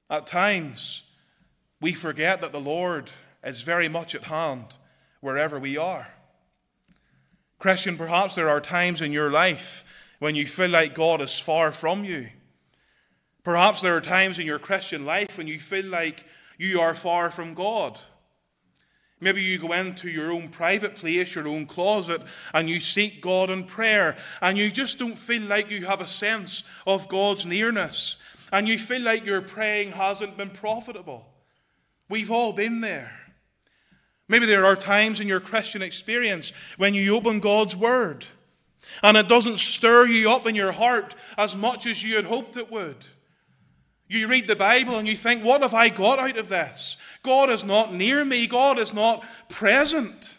At 0.10 0.26
times, 0.26 1.04
we 1.82 1.92
forget 1.92 2.40
that 2.40 2.54
the 2.54 2.60
Lord 2.62 3.12
is 3.44 3.64
very 3.64 3.90
much 3.90 4.16
at 4.16 4.24
hand 4.24 4.78
wherever 5.20 5.60
we 5.60 5.76
are. 5.76 6.08
Christian, 7.60 7.98
perhaps 7.98 8.36
there 8.36 8.50
are 8.50 8.62
times 8.62 9.02
in 9.02 9.12
your 9.12 9.30
life 9.30 9.84
when 10.20 10.36
you 10.36 10.46
feel 10.48 10.70
like 10.70 10.96
God 10.96 11.20
is 11.22 11.38
far 11.38 11.74
from 11.74 12.06
you. 12.06 12.30
Perhaps 13.44 13.82
there 13.82 13.96
are 13.96 14.02
times 14.02 14.40
in 14.40 14.46
your 14.46 14.60
Christian 14.60 15.06
life 15.06 15.38
when 15.38 15.48
you 15.48 15.60
feel 15.60 15.86
like 15.86 16.26
you 16.58 16.80
are 16.80 16.94
far 16.94 17.32
from 17.32 17.54
God. 17.54 18.00
Maybe 19.20 19.42
you 19.42 19.60
go 19.60 19.72
into 19.74 20.10
your 20.10 20.32
own 20.32 20.50
private 20.50 20.96
place, 20.96 21.36
your 21.36 21.48
own 21.48 21.66
closet, 21.66 22.22
and 22.54 22.70
you 22.70 22.80
seek 22.80 23.22
God 23.22 23.50
in 23.50 23.66
prayer, 23.66 24.16
and 24.42 24.58
you 24.58 24.72
just 24.72 24.98
don't 24.98 25.18
feel 25.18 25.44
like 25.44 25.70
you 25.70 25.86
have 25.86 26.02
a 26.02 26.08
sense 26.08 26.64
of 26.88 27.08
God's 27.08 27.46
nearness, 27.46 28.18
and 28.52 28.68
you 28.68 28.80
feel 28.80 29.02
like 29.02 29.26
your 29.26 29.42
praying 29.42 29.92
hasn't 29.92 30.38
been 30.38 30.50
profitable. 30.50 31.28
We've 32.10 32.32
all 32.32 32.54
been 32.54 32.82
there. 32.82 33.12
Maybe 34.28 34.46
there 34.46 34.66
are 34.66 34.76
times 34.76 35.20
in 35.20 35.28
your 35.28 35.40
Christian 35.40 35.82
experience 35.82 36.52
when 36.78 36.94
you 36.94 37.16
open 37.16 37.40
God's 37.40 37.76
Word 37.76 38.26
and 39.04 39.18
it 39.18 39.28
doesn't 39.28 39.60
stir 39.60 40.08
you 40.08 40.30
up 40.32 40.48
in 40.48 40.56
your 40.56 40.72
heart 40.72 41.16
as 41.38 41.56
much 41.56 41.86
as 41.86 42.04
you 42.04 42.16
had 42.16 42.26
hoped 42.26 42.58
it 42.58 42.72
would. 42.72 43.06
You 44.12 44.28
read 44.28 44.46
the 44.46 44.58
Bible 44.58 44.98
and 44.98 45.08
you 45.08 45.16
think, 45.16 45.42
what 45.42 45.62
have 45.62 45.74
I 45.74 45.88
got 45.88 46.20
out 46.20 46.36
of 46.38 46.50
this? 46.50 46.98
God 47.24 47.50
is 47.50 47.64
not 47.64 47.94
near 47.94 48.26
me, 48.26 48.46
God 48.46 48.78
is 48.78 48.94
not 48.94 49.24
present. 49.48 50.30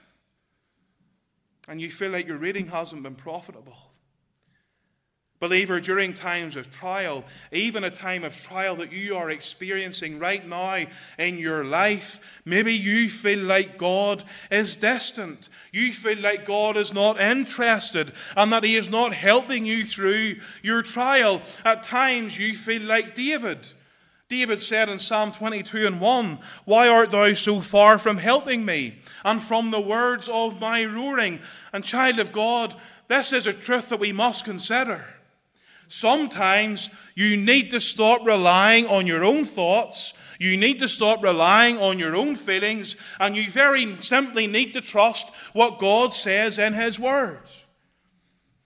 And 1.68 1.80
you 1.80 1.90
feel 1.90 2.10
like 2.10 2.26
your 2.26 2.36
reading 2.36 2.66
hasn't 2.66 3.02
been 3.02 3.14
profitable. 3.14 3.78
Believer, 5.42 5.80
during 5.80 6.14
times 6.14 6.54
of 6.54 6.70
trial, 6.70 7.24
even 7.50 7.82
a 7.82 7.90
time 7.90 8.22
of 8.22 8.40
trial 8.40 8.76
that 8.76 8.92
you 8.92 9.16
are 9.16 9.28
experiencing 9.28 10.20
right 10.20 10.46
now 10.46 10.86
in 11.18 11.36
your 11.36 11.64
life, 11.64 12.40
maybe 12.44 12.72
you 12.72 13.08
feel 13.10 13.40
like 13.40 13.76
God 13.76 14.22
is 14.52 14.76
distant. 14.76 15.48
You 15.72 15.92
feel 15.92 16.20
like 16.20 16.46
God 16.46 16.76
is 16.76 16.94
not 16.94 17.20
interested 17.20 18.12
and 18.36 18.52
that 18.52 18.62
He 18.62 18.76
is 18.76 18.88
not 18.88 19.14
helping 19.14 19.66
you 19.66 19.84
through 19.84 20.36
your 20.62 20.80
trial. 20.80 21.42
At 21.64 21.82
times, 21.82 22.38
you 22.38 22.54
feel 22.54 22.82
like 22.82 23.16
David. 23.16 23.66
David 24.28 24.62
said 24.62 24.88
in 24.88 25.00
Psalm 25.00 25.32
22 25.32 25.88
and 25.88 26.00
1, 26.00 26.38
Why 26.66 26.86
art 26.86 27.10
thou 27.10 27.34
so 27.34 27.60
far 27.60 27.98
from 27.98 28.18
helping 28.18 28.64
me 28.64 29.00
and 29.24 29.42
from 29.42 29.72
the 29.72 29.80
words 29.80 30.28
of 30.28 30.60
my 30.60 30.84
roaring? 30.84 31.40
And, 31.72 31.84
child 31.84 32.20
of 32.20 32.30
God, 32.30 32.76
this 33.08 33.32
is 33.32 33.48
a 33.48 33.52
truth 33.52 33.88
that 33.88 33.98
we 33.98 34.12
must 34.12 34.44
consider. 34.44 35.04
Sometimes 35.92 36.88
you 37.14 37.36
need 37.36 37.70
to 37.72 37.78
stop 37.78 38.24
relying 38.24 38.86
on 38.86 39.06
your 39.06 39.22
own 39.22 39.44
thoughts. 39.44 40.14
You 40.38 40.56
need 40.56 40.78
to 40.78 40.88
stop 40.88 41.22
relying 41.22 41.76
on 41.76 41.98
your 41.98 42.16
own 42.16 42.34
feelings. 42.34 42.96
And 43.20 43.36
you 43.36 43.50
very 43.50 43.98
simply 43.98 44.46
need 44.46 44.72
to 44.72 44.80
trust 44.80 45.30
what 45.52 45.78
God 45.78 46.14
says 46.14 46.56
in 46.56 46.72
His 46.72 46.98
Word. 46.98 47.42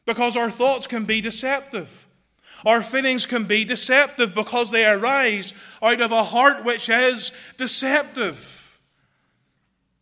Because 0.04 0.36
our 0.36 0.52
thoughts 0.52 0.86
can 0.86 1.04
be 1.04 1.20
deceptive. 1.20 2.06
Our 2.64 2.80
feelings 2.80 3.26
can 3.26 3.42
be 3.42 3.64
deceptive 3.64 4.32
because 4.32 4.70
they 4.70 4.86
arise 4.86 5.52
out 5.82 6.00
of 6.00 6.12
a 6.12 6.22
heart 6.22 6.64
which 6.64 6.88
is 6.88 7.32
deceptive. 7.56 8.55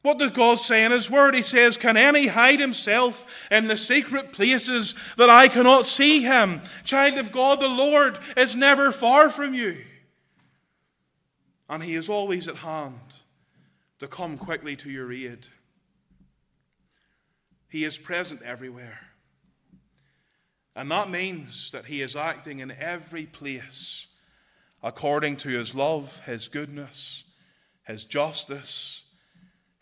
What 0.05 0.19
does 0.19 0.33
God 0.33 0.59
say 0.59 0.85
in 0.85 0.93
His 0.93 1.11
Word? 1.11 1.35
He 1.35 1.41
says, 1.41 1.79
Can 1.79 1.97
any 1.97 2.27
hide 2.27 2.61
himself 2.61 3.47
in 3.51 3.69
the 3.69 3.77
secret 3.79 4.35
places 4.35 4.95
that 5.17 5.31
I 5.31 5.49
cannot 5.49 5.87
see 5.87 6.21
him? 6.21 6.61
Child 6.85 7.17
of 7.17 7.33
God, 7.33 7.59
the 7.59 7.71
Lord 7.71 8.19
is 8.37 8.55
never 8.55 8.93
far 8.93 9.31
from 9.31 9.55
you. 9.55 9.79
And 11.71 11.83
He 11.83 11.95
is 11.95 12.11
always 12.11 12.49
at 12.49 12.57
hand 12.57 13.01
to 13.99 14.07
come 14.07 14.37
quickly 14.37 14.77
to 14.77 14.91
your 14.91 15.11
aid. 15.11 15.47
He 17.71 17.87
is 17.87 17.97
present 17.97 18.43
everywhere. 18.43 19.01
And 20.77 20.91
that 20.91 21.09
means 21.09 21.71
that 21.71 21.87
He 21.87 22.03
is 22.03 22.15
acting 22.15 22.59
in 22.59 22.73
every 22.73 23.25
place 23.25 24.09
according 24.83 25.39
to 25.39 25.49
His 25.49 25.75
love, 25.75 26.21
His 26.27 26.49
goodness, 26.49 27.25
His 27.87 28.05
justice 28.05 29.04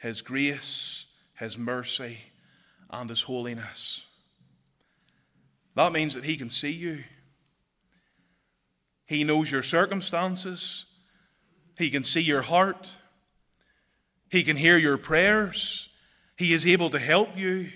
his 0.03 0.21
grace, 0.21 1.07
His 1.39 1.57
mercy, 1.57 2.19
and 2.91 3.09
His 3.09 3.23
holiness. 3.23 4.05
That 5.77 5.93
means 5.93 6.15
that 6.15 6.25
He 6.25 6.37
can 6.37 6.51
see 6.51 6.73
you. 6.73 7.05
He 9.07 9.23
knows 9.23 9.53
your 9.53 9.63
circumstances. 9.63 10.87
He 11.79 11.89
can 11.89 12.03
see 12.03 12.21
your 12.21 12.43
heart. 12.43 12.93
He 14.29 14.43
can 14.43 14.57
hear 14.57 14.77
your 14.77 14.99
prayers. 14.99 15.89
He 16.37 16.53
is 16.53 16.67
able 16.67 16.91
to 16.91 16.99
help 16.99 17.39
you. 17.39 17.71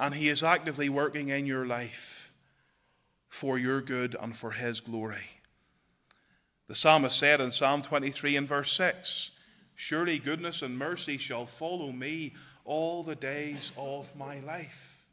And 0.00 0.12
He 0.12 0.28
is 0.28 0.42
actively 0.42 0.88
working 0.88 1.28
in 1.28 1.46
your 1.46 1.66
life 1.66 2.34
for 3.28 3.58
your 3.60 3.80
good 3.80 4.16
and 4.20 4.34
for 4.34 4.50
His 4.50 4.80
glory. 4.80 5.38
The 6.66 6.74
psalmist 6.74 7.16
said 7.16 7.40
in 7.40 7.52
Psalm 7.52 7.82
23 7.82 8.34
and 8.34 8.48
verse 8.48 8.72
6 8.72 9.30
Surely 9.76 10.18
goodness 10.18 10.62
and 10.62 10.78
mercy 10.78 11.18
shall 11.18 11.44
follow 11.44 11.92
me 11.92 12.32
all 12.64 13.02
the 13.02 13.14
days 13.14 13.72
of 13.76 14.14
my 14.16 14.40
life. 14.40 15.04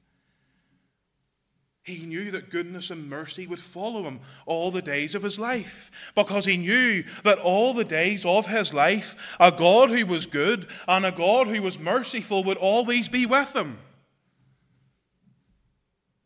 He 1.84 2.06
knew 2.06 2.32
that 2.32 2.50
goodness 2.50 2.90
and 2.90 3.10
mercy 3.10 3.46
would 3.46 3.60
follow 3.60 4.04
him 4.04 4.22
all 4.46 4.72
the 4.72 4.82
days 4.82 5.16
of 5.16 5.22
his 5.22 5.38
life 5.38 5.92
because 6.16 6.46
he 6.46 6.56
knew 6.56 7.04
that 7.26 7.40
all 7.40 7.74
the 7.74 7.84
days 7.84 8.26
of 8.26 8.48
his 8.48 8.74
life, 8.74 9.36
a 9.38 9.52
God 9.52 9.90
who 9.90 10.06
was 10.06 10.26
good 10.26 10.66
and 10.88 11.06
a 11.06 11.12
God 11.12 11.48
who 11.48 11.62
was 11.62 11.78
merciful 11.78 12.46
would 12.46 12.58
always 12.58 13.10
be 13.10 13.26
with 13.26 13.54
him. 13.54 13.80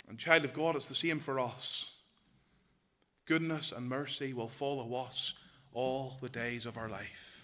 And, 0.08 0.20
child 0.20 0.46
of 0.46 0.54
God, 0.54 0.76
it's 0.76 0.88
the 0.88 0.94
same 0.94 1.18
for 1.18 1.40
us. 1.40 1.92
Goodness 3.26 3.72
and 3.76 3.90
mercy 3.90 4.34
will 4.34 4.48
follow 4.48 4.94
us 4.94 5.34
all 5.74 6.18
the 6.22 6.30
days 6.30 6.68
of 6.68 6.78
our 6.78 6.88
life 6.88 7.37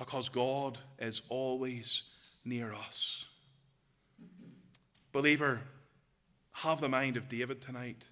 because 0.00 0.30
God 0.30 0.78
is 0.98 1.20
always 1.28 2.04
near 2.42 2.72
us. 2.72 3.26
Believer, 5.12 5.60
have 6.52 6.80
the 6.80 6.88
mind 6.88 7.18
of 7.18 7.28
David 7.28 7.60
tonight. 7.60 8.08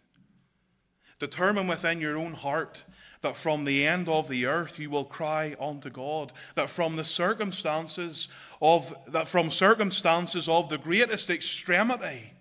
Determine 1.18 1.66
within 1.66 1.99
your 1.99 2.18
own 2.18 2.35
heart 2.35 2.85
that 3.23 3.37
from 3.37 3.64
the 3.64 3.87
end 3.87 4.07
of 4.07 4.28
the 4.28 4.45
earth 4.45 4.78
you 4.78 4.90
will 4.90 5.07
cry 5.07 5.57
unto 5.59 5.88
God, 5.88 6.30
that 6.57 6.68
from 6.68 6.97
the 6.97 7.04
circumstances 7.04 8.28
of 8.61 8.95
that 9.09 9.26
from 9.26 9.49
circumstances 9.49 10.47
of 10.47 10.68
the 10.68 10.78
greatest 10.78 11.30
extremity 11.30 12.35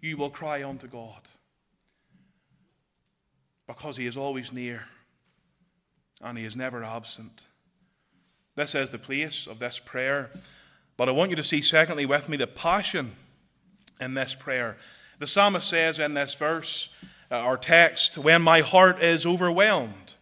you 0.00 0.16
will 0.16 0.28
cry 0.28 0.64
unto 0.64 0.88
God. 0.88 1.28
Because 3.68 3.96
he 3.96 4.06
is 4.06 4.16
always 4.16 4.52
near 4.52 4.86
and 6.20 6.36
he 6.36 6.44
is 6.44 6.56
never 6.56 6.82
absent. 6.82 7.42
This 8.54 8.74
is 8.74 8.90
the 8.90 8.98
place 8.98 9.46
of 9.46 9.58
this 9.58 9.78
prayer. 9.78 10.30
But 10.98 11.08
I 11.08 11.12
want 11.12 11.30
you 11.30 11.36
to 11.36 11.42
see, 11.42 11.62
secondly, 11.62 12.04
with 12.04 12.28
me, 12.28 12.36
the 12.36 12.46
passion 12.46 13.12
in 14.00 14.14
this 14.14 14.34
prayer. 14.34 14.76
The 15.20 15.26
psalmist 15.26 15.68
says 15.68 15.98
in 15.98 16.14
this 16.14 16.34
verse, 16.34 16.90
uh, 17.30 17.36
our 17.36 17.56
text, 17.56 18.18
when 18.18 18.42
my 18.42 18.60
heart 18.60 19.02
is 19.02 19.24
overwhelmed. 19.24 20.16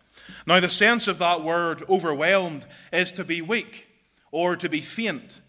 Now, 0.47 0.61
the 0.61 0.69
sense 0.69 1.09
of 1.09 1.19
that 1.19 1.43
word, 1.43 1.83
overwhelmed, 1.89 2.67
is 2.93 3.11
to 3.13 3.25
be 3.25 3.43
weak 3.43 3.89
or 4.31 4.55
to 4.55 4.69
be 4.69 4.81
faint. 4.81 5.41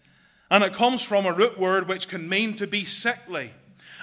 And 0.50 0.64
it 0.64 0.74
comes 0.74 1.02
from 1.02 1.24
a 1.24 1.32
root 1.32 1.58
word 1.58 1.86
which 1.86 2.08
can 2.08 2.28
mean 2.28 2.54
to 2.56 2.66
be 2.66 2.84
sickly. 2.84 3.52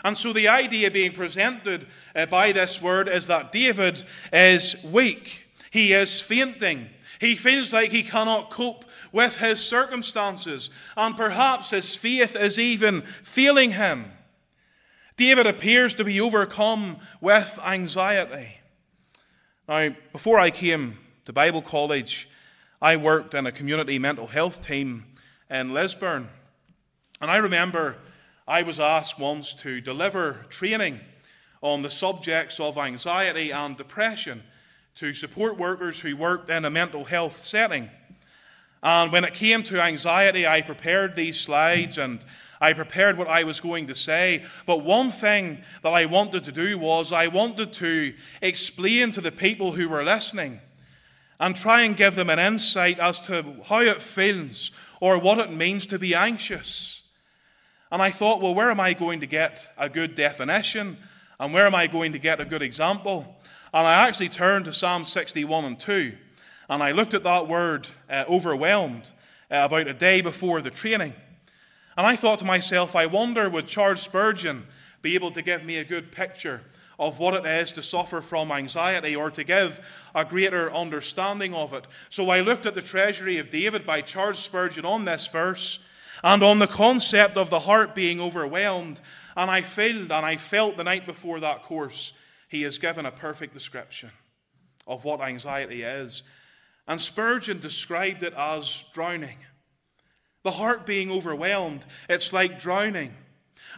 And 0.05 0.17
so 0.17 0.31
the 0.31 0.47
idea 0.47 0.89
being 0.89 1.11
presented 1.11 1.85
uh, 2.15 2.27
by 2.27 2.53
this 2.53 2.81
word 2.81 3.09
is 3.09 3.27
that 3.27 3.51
David 3.51 4.03
is 4.31 4.81
weak, 4.85 5.47
he 5.69 5.91
is 5.91 6.21
fainting. 6.21 6.89
He 7.19 7.35
feels 7.35 7.73
like 7.73 7.91
he 7.91 8.03
cannot 8.03 8.49
cope 8.49 8.85
with 9.11 9.37
his 9.37 9.59
circumstances, 9.59 10.69
and 10.95 11.17
perhaps 11.17 11.71
his 11.71 11.93
faith 11.95 12.35
is 12.35 12.57
even 12.57 13.01
failing 13.23 13.71
him. 13.71 14.11
David 15.17 15.45
appears 15.45 15.93
to 15.95 16.05
be 16.05 16.21
overcome 16.21 16.97
with 17.19 17.59
anxiety. 17.65 18.59
Now, 19.67 19.93
before 20.13 20.39
I 20.39 20.49
came 20.49 20.97
to 21.25 21.33
Bible 21.33 21.61
college, 21.61 22.29
I 22.81 22.95
worked 22.95 23.33
in 23.33 23.45
a 23.45 23.51
community 23.51 23.99
mental 23.99 24.27
health 24.27 24.65
team 24.65 25.03
in 25.49 25.73
Lisburn. 25.73 26.29
And 27.19 27.29
I 27.29 27.37
remember 27.37 27.97
I 28.47 28.61
was 28.61 28.79
asked 28.79 29.19
once 29.19 29.53
to 29.55 29.81
deliver 29.81 30.45
training 30.47 31.01
on 31.61 31.81
the 31.81 31.91
subjects 31.91 32.61
of 32.61 32.77
anxiety 32.77 33.51
and 33.51 33.75
depression 33.75 34.41
to 34.95 35.13
support 35.13 35.57
workers 35.57 35.99
who 35.99 36.15
worked 36.15 36.49
in 36.49 36.65
a 36.65 36.69
mental 36.69 37.05
health 37.05 37.45
setting. 37.45 37.89
And 38.81 39.11
when 39.11 39.23
it 39.23 39.33
came 39.33 39.63
to 39.63 39.81
anxiety, 39.81 40.47
I 40.47 40.61
prepared 40.61 41.15
these 41.15 41.39
slides 41.39 41.97
and 41.97 42.23
I 42.61 42.73
prepared 42.73 43.17
what 43.17 43.27
I 43.27 43.43
was 43.43 43.59
going 43.59 43.87
to 43.87 43.95
say. 43.95 44.43
But 44.65 44.83
one 44.83 45.11
thing 45.11 45.59
that 45.83 45.89
I 45.89 46.05
wanted 46.05 46.43
to 46.45 46.51
do 46.51 46.77
was 46.77 47.11
I 47.11 47.27
wanted 47.27 47.73
to 47.73 48.13
explain 48.41 49.11
to 49.13 49.21
the 49.21 49.31
people 49.31 49.71
who 49.71 49.87
were 49.87 50.03
listening 50.03 50.59
and 51.39 51.55
try 51.55 51.81
and 51.81 51.95
give 51.95 52.15
them 52.15 52.29
an 52.29 52.39
insight 52.39 52.99
as 52.99 53.19
to 53.21 53.55
how 53.65 53.79
it 53.79 54.01
feels 54.01 54.71
or 54.99 55.17
what 55.17 55.39
it 55.39 55.51
means 55.51 55.85
to 55.87 55.99
be 55.99 56.13
anxious. 56.13 57.01
And 57.91 58.01
I 58.01 58.11
thought, 58.11 58.41
well, 58.41 58.53
where 58.53 58.69
am 58.69 58.79
I 58.79 58.93
going 58.93 59.21
to 59.21 59.25
get 59.25 59.67
a 59.77 59.89
good 59.89 60.15
definition? 60.15 60.97
And 61.39 61.53
where 61.53 61.65
am 61.65 61.73
I 61.73 61.87
going 61.87 62.11
to 62.11 62.19
get 62.19 62.41
a 62.41 62.45
good 62.45 62.61
example? 62.61 63.38
And 63.73 63.85
I 63.85 64.07
actually 64.07 64.29
turned 64.29 64.65
to 64.65 64.73
Psalm 64.73 65.05
61 65.05 65.65
and 65.65 65.79
2, 65.79 66.13
and 66.69 66.81
I 66.81 66.91
looked 66.91 67.13
at 67.13 67.23
that 67.23 67.47
word, 67.47 67.87
uh, 68.09 68.25
overwhelmed, 68.27 69.11
uh, 69.51 69.61
about 69.65 69.87
a 69.87 69.93
day 69.93 70.21
before 70.21 70.61
the 70.61 70.71
training. 70.71 71.13
And 71.95 72.07
I 72.07 72.15
thought 72.15 72.39
to 72.39 72.45
myself, 72.45 72.95
I 72.95 73.05
wonder 73.05 73.49
would 73.49 73.67
Charles 73.67 74.01
Spurgeon 74.01 74.65
be 75.01 75.15
able 75.15 75.31
to 75.31 75.41
give 75.41 75.63
me 75.63 75.77
a 75.77 75.83
good 75.83 76.11
picture 76.11 76.61
of 76.97 77.19
what 77.19 77.33
it 77.33 77.45
is 77.45 77.71
to 77.73 77.83
suffer 77.83 78.21
from 78.21 78.51
anxiety 78.51 79.15
or 79.15 79.29
to 79.31 79.43
give 79.43 79.79
a 80.15 80.25
greater 80.25 80.73
understanding 80.73 81.53
of 81.53 81.73
it. 81.73 81.85
So 82.09 82.29
I 82.29 82.41
looked 82.41 82.65
at 82.65 82.73
the 82.73 82.81
Treasury 82.81 83.37
of 83.37 83.49
David 83.49 83.85
by 83.85 84.01
Charles 84.01 84.39
Spurgeon 84.39 84.83
on 84.83 85.05
this 85.05 85.27
verse 85.27 85.79
and 86.23 86.41
on 86.41 86.59
the 86.59 86.67
concept 86.67 87.37
of 87.37 87.49
the 87.49 87.59
heart 87.59 87.95
being 87.95 88.19
overwhelmed. 88.19 88.99
And 89.37 89.49
I 89.49 89.61
felt, 89.61 89.95
and 89.95 90.11
I 90.11 90.37
felt 90.37 90.75
the 90.75 90.83
night 90.83 91.05
before 91.05 91.39
that 91.39 91.63
course, 91.63 92.13
he 92.49 92.63
has 92.63 92.77
given 92.77 93.05
a 93.05 93.11
perfect 93.11 93.53
description 93.53 94.11
of 94.85 95.05
what 95.05 95.21
anxiety 95.21 95.83
is. 95.83 96.23
And 96.87 96.99
Spurgeon 96.99 97.59
described 97.59 98.23
it 98.23 98.33
as 98.35 98.83
drowning. 98.91 99.37
The 100.43 100.51
heart 100.51 100.85
being 100.85 101.11
overwhelmed, 101.11 101.85
it's 102.09 102.33
like 102.33 102.59
drowning. 102.59 103.13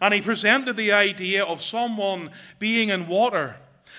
And 0.01 0.13
he 0.13 0.21
presented 0.21 0.77
the 0.77 0.93
idea 0.93 1.43
of 1.43 1.61
someone 1.61 2.31
being 2.59 2.89
in 2.89 3.07
water 3.07 3.57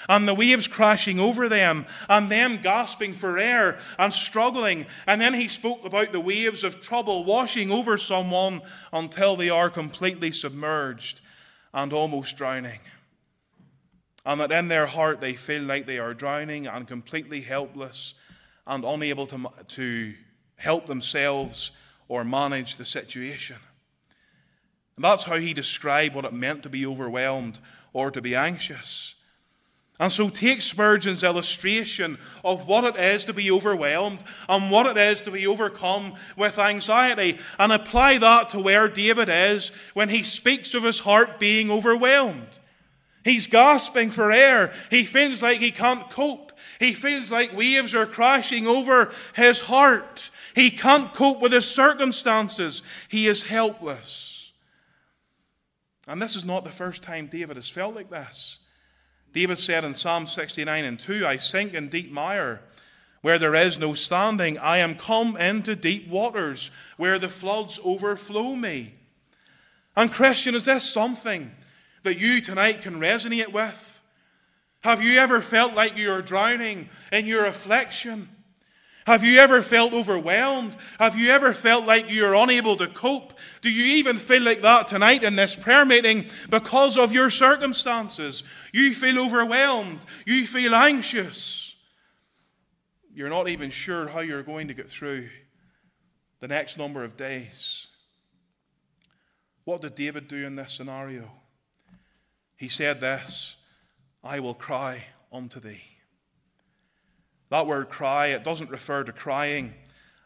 and 0.09 0.27
the 0.27 0.35
waves 0.35 0.67
crashing 0.67 1.21
over 1.21 1.49
them 1.49 1.87
and 2.09 2.31
them 2.31 2.61
gasping 2.63 3.13
for 3.13 3.39
air 3.39 3.79
and 3.99 4.13
struggling. 4.13 4.87
And 5.07 5.21
then 5.21 5.35
he 5.35 5.49
spoke 5.49 5.85
about 5.85 6.13
the 6.13 6.21
waves 6.21 6.65
of 6.65 6.81
trouble 6.81 7.25
washing 7.25 7.71
over 7.71 7.99
someone 7.99 8.63
until 8.93 9.37
they 9.37 9.51
are 9.51 9.71
completely 9.71 10.33
submerged 10.33 11.21
and 11.75 11.93
almost 11.93 12.37
drowning. 12.37 12.81
And 14.25 14.41
that 14.41 14.53
in 14.53 14.69
their 14.69 14.87
heart 14.87 15.21
they 15.21 15.35
feel 15.35 15.63
like 15.63 15.87
they 15.87 15.99
are 15.99 16.15
drowning 16.15 16.67
and 16.67 16.87
completely 16.87 17.41
helpless 17.41 18.15
and 18.67 18.85
unable 18.85 19.27
to, 19.27 19.47
to 19.69 20.15
help 20.57 20.87
themselves 20.87 21.73
or 22.09 22.25
manage 22.25 22.77
the 22.77 22.85
situation. 22.85 23.57
And 24.97 25.05
that's 25.05 25.25
how 25.25 25.37
he 25.37 25.55
described 25.55 26.15
what 26.15 26.25
it 26.25 26.33
meant 26.33 26.63
to 26.63 26.69
be 26.69 26.87
overwhelmed 26.87 27.59
or 27.93 28.11
to 28.11 28.23
be 28.23 28.35
anxious. 28.35 29.17
And 29.99 30.11
so 30.13 30.29
take 30.29 30.63
Spurgeon's 30.63 31.23
illustration 31.23 32.19
of 32.45 32.67
what 32.67 32.85
it 32.85 32.97
is 32.97 33.25
to 33.27 33.33
be 33.33 33.51
overwhelmed 33.51 34.25
and 34.49 34.71
what 34.71 34.87
it 34.87 34.97
is 34.97 35.21
to 35.23 35.31
be 35.31 35.47
overcome 35.47 36.15
with 36.37 36.59
anxiety 36.59 37.39
and 37.59 37.73
apply 37.73 38.19
that 38.19 38.51
to 38.51 38.61
where 38.61 38.89
David 38.89 39.29
is 39.31 39.71
when 39.95 40.09
he 40.09 40.23
speaks 40.23 40.75
of 40.75 40.83
his 40.83 41.01
heart 41.01 41.39
being 41.39 41.71
overwhelmed. 41.71 42.59
He's 43.25 43.47
gasping 43.47 44.11
for 44.11 44.33
air. 44.33 44.73
He 44.91 45.05
feels 45.05 45.43
like 45.43 45.59
he 45.59 45.71
can't 45.71 46.11
cope. 46.11 46.53
He 46.79 46.93
feels 46.93 47.31
like 47.31 47.57
waves 47.57 47.95
are 47.95 48.07
crashing 48.07 48.67
over 48.67 49.13
his 49.35 49.61
heart. 49.61 50.31
He 50.55 50.71
can't 50.71 51.15
cope 51.15 51.41
with 51.41 51.53
his 51.53 51.69
circumstances. 51.69 52.83
He 53.09 53.29
is 53.29 53.45
helpless. 53.45 54.53
And 56.09 56.21
this 56.21 56.35
is 56.35 56.45
not 56.45 56.65
the 56.65 56.71
first 56.71 57.03
time 57.03 57.29
David 57.29 57.57
has 57.57 57.69
felt 57.69 57.95
like 57.95 58.11
this. 58.11 58.59
David 59.33 59.59
said 59.59 59.85
in 59.85 59.95
Psalm 59.95 60.27
69 60.27 60.85
and 60.85 60.99
2, 60.99 61.27
I 61.27 61.37
sink 61.37 61.75
in 61.75 61.89
deep 61.89 62.11
mire 62.11 62.61
where 63.23 63.39
there 63.39 63.55
is 63.55 63.79
no 63.79 63.95
standing. 63.95 64.59
I 64.59 64.79
am 64.79 64.97
come 64.97 65.37
into 65.37 65.75
deep 65.77 66.09
waters 66.09 66.71
where 66.97 67.19
the 67.19 67.29
floods 67.29 67.79
overflow 67.85 68.55
me. 68.55 68.95
And, 69.97 70.13
Christian, 70.13 70.55
is 70.55 70.65
this 70.65 70.91
something 70.91 71.53
that 72.03 72.19
you 72.19 72.41
tonight 72.41 72.83
can 72.83 73.01
resonate 73.01 73.53
with? 73.53 74.03
Have 74.83 75.03
you 75.03 75.19
ever 75.19 75.41
felt 75.41 75.75
like 75.75 75.97
you 75.97 76.11
are 76.13 76.23
drowning 76.23 76.89
in 77.13 77.27
your 77.27 77.47
affliction? 77.47 78.29
Have 79.07 79.25
you 79.25 79.39
ever 79.41 79.63
felt 79.63 79.93
overwhelmed? 79.93 80.77
Have 80.99 81.19
you 81.19 81.31
ever 81.31 81.53
felt 81.53 81.87
like 81.87 82.07
you're 82.09 82.35
unable 82.35 82.77
to 82.77 82.87
cope? 82.87 83.35
Do 83.61 83.71
you 83.71 83.97
even 83.97 84.17
feel 84.17 84.43
like 84.43 84.63
that 84.63 84.87
tonight 84.87 85.25
in 85.25 85.35
this 85.35 85.57
prayer 85.57 85.85
meeting 85.85 86.27
because 86.51 86.97
of 86.99 87.13
your 87.13 87.31
circumstances? 87.31 88.45
You 88.73 88.95
feel 88.95 89.19
overwhelmed. 89.19 90.01
You 90.25 90.47
feel 90.47 90.75
anxious. 90.75 91.75
You're 93.13 93.29
not 93.29 93.49
even 93.49 93.71
sure 93.71 94.09
how 94.09 94.21
you're 94.21 94.45
going 94.45 94.69
to 94.69 94.75
get 94.75 94.89
through 94.89 95.29
the 96.41 96.49
next 96.49 96.79
number 96.79 97.05
of 97.05 97.17
days. 97.17 97.89
What 99.65 99.83
did 99.83 99.95
David 99.95 100.29
do 100.29 100.45
in 100.45 100.57
this 100.57 100.73
scenario? 100.73 101.31
He 102.63 102.69
said 102.69 103.01
this 103.01 103.57
I 104.23 104.39
will 104.39 104.55
cry 104.55 105.03
unto 105.33 105.59
thee. 105.59 105.83
That 107.51 107.67
word 107.67 107.89
cry, 107.89 108.27
it 108.29 108.45
doesn't 108.45 108.71
refer 108.71 109.03
to 109.03 109.11
crying 109.11 109.75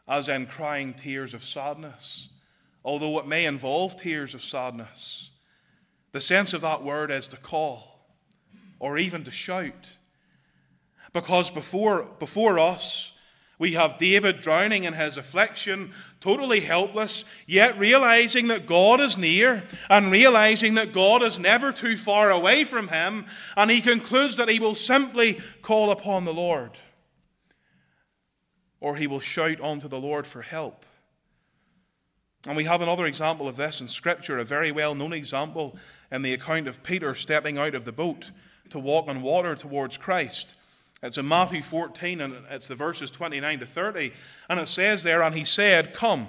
as 0.06 0.28
in 0.28 0.44
crying 0.44 0.92
tears 0.92 1.32
of 1.32 1.42
sadness, 1.42 2.28
although 2.84 3.18
it 3.20 3.26
may 3.26 3.46
involve 3.46 3.96
tears 3.96 4.34
of 4.34 4.44
sadness. 4.44 5.30
The 6.12 6.20
sense 6.20 6.52
of 6.52 6.60
that 6.60 6.82
word 6.82 7.10
is 7.10 7.26
to 7.28 7.38
call 7.38 8.06
or 8.80 8.98
even 8.98 9.24
to 9.24 9.30
shout. 9.30 9.96
Because 11.14 11.50
before, 11.50 12.02
before 12.18 12.58
us, 12.58 13.14
we 13.58 13.72
have 13.72 13.98
David 13.98 14.40
drowning 14.40 14.84
in 14.84 14.92
his 14.92 15.16
affliction, 15.16 15.92
totally 16.20 16.60
helpless, 16.60 17.24
yet 17.46 17.78
realizing 17.78 18.48
that 18.48 18.66
God 18.66 19.00
is 19.00 19.16
near 19.16 19.64
and 19.88 20.12
realizing 20.12 20.74
that 20.74 20.92
God 20.92 21.22
is 21.22 21.38
never 21.38 21.72
too 21.72 21.96
far 21.96 22.30
away 22.30 22.64
from 22.64 22.88
him. 22.88 23.26
And 23.56 23.70
he 23.70 23.80
concludes 23.80 24.36
that 24.36 24.50
he 24.50 24.58
will 24.58 24.74
simply 24.74 25.40
call 25.62 25.90
upon 25.90 26.24
the 26.24 26.34
Lord 26.34 26.78
or 28.80 28.96
he 28.96 29.06
will 29.06 29.20
shout 29.20 29.60
unto 29.60 29.88
the 29.88 29.98
Lord 29.98 30.26
for 30.26 30.42
help. 30.42 30.84
And 32.46 32.56
we 32.56 32.64
have 32.64 32.82
another 32.82 33.06
example 33.06 33.48
of 33.48 33.56
this 33.56 33.80
in 33.80 33.88
Scripture, 33.88 34.38
a 34.38 34.44
very 34.44 34.70
well 34.70 34.94
known 34.94 35.12
example 35.12 35.76
in 36.12 36.22
the 36.22 36.34
account 36.34 36.68
of 36.68 36.82
Peter 36.82 37.14
stepping 37.14 37.58
out 37.58 37.74
of 37.74 37.84
the 37.84 37.92
boat 37.92 38.30
to 38.70 38.78
walk 38.78 39.08
on 39.08 39.22
water 39.22 39.56
towards 39.56 39.96
Christ. 39.96 40.54
It's 41.02 41.18
in 41.18 41.28
Matthew 41.28 41.62
14, 41.62 42.20
and 42.20 42.34
it's 42.50 42.68
the 42.68 42.74
verses 42.74 43.10
29 43.10 43.60
to 43.60 43.66
30. 43.66 44.12
And 44.48 44.58
it 44.58 44.68
says 44.68 45.02
there, 45.02 45.22
And 45.22 45.34
he 45.34 45.44
said, 45.44 45.92
Come. 45.94 46.28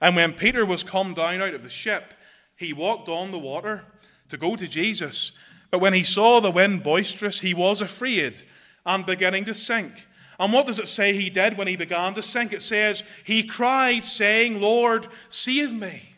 And 0.00 0.14
when 0.14 0.34
Peter 0.34 0.66
was 0.66 0.82
come 0.82 1.14
down 1.14 1.40
out 1.40 1.54
of 1.54 1.62
the 1.62 1.70
ship, 1.70 2.12
he 2.56 2.72
walked 2.72 3.08
on 3.08 3.30
the 3.30 3.38
water 3.38 3.84
to 4.28 4.36
go 4.36 4.56
to 4.56 4.66
Jesus. 4.66 5.32
But 5.70 5.80
when 5.80 5.94
he 5.94 6.02
saw 6.02 6.40
the 6.40 6.50
wind 6.50 6.82
boisterous, 6.82 7.40
he 7.40 7.54
was 7.54 7.80
afraid 7.80 8.42
and 8.84 9.06
beginning 9.06 9.46
to 9.46 9.54
sink. 9.54 10.06
And 10.38 10.52
what 10.52 10.66
does 10.66 10.78
it 10.78 10.88
say 10.88 11.14
he 11.14 11.30
did 11.30 11.56
when 11.56 11.66
he 11.66 11.76
began 11.76 12.14
to 12.14 12.22
sink? 12.22 12.52
It 12.52 12.62
says, 12.62 13.02
He 13.24 13.42
cried, 13.42 14.04
saying, 14.04 14.60
Lord, 14.60 15.06
save 15.30 15.72
me. 15.72 16.15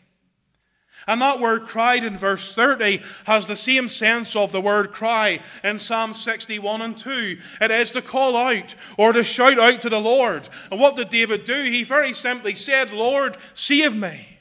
And 1.09 1.23
that 1.23 1.39
word 1.39 1.65
cried 1.65 2.03
in 2.03 2.15
verse 2.15 2.53
30 2.53 3.01
has 3.25 3.47
the 3.47 3.55
same 3.55 3.89
sense 3.89 4.35
of 4.35 4.51
the 4.51 4.61
word 4.61 4.91
cry 4.91 5.41
in 5.63 5.79
Psalm 5.79 6.13
61 6.13 6.83
and 6.83 6.95
2. 6.95 7.39
It 7.59 7.71
is 7.71 7.89
to 7.93 8.03
call 8.03 8.37
out 8.37 8.75
or 8.95 9.11
to 9.11 9.23
shout 9.23 9.57
out 9.57 9.81
to 9.81 9.89
the 9.89 9.99
Lord. 9.99 10.47
And 10.69 10.79
what 10.79 10.95
did 10.95 11.09
David 11.09 11.45
do? 11.45 11.63
He 11.63 11.83
very 11.83 12.13
simply 12.13 12.53
said, 12.53 12.91
Lord, 12.91 13.37
save 13.55 13.95
me. 13.95 14.37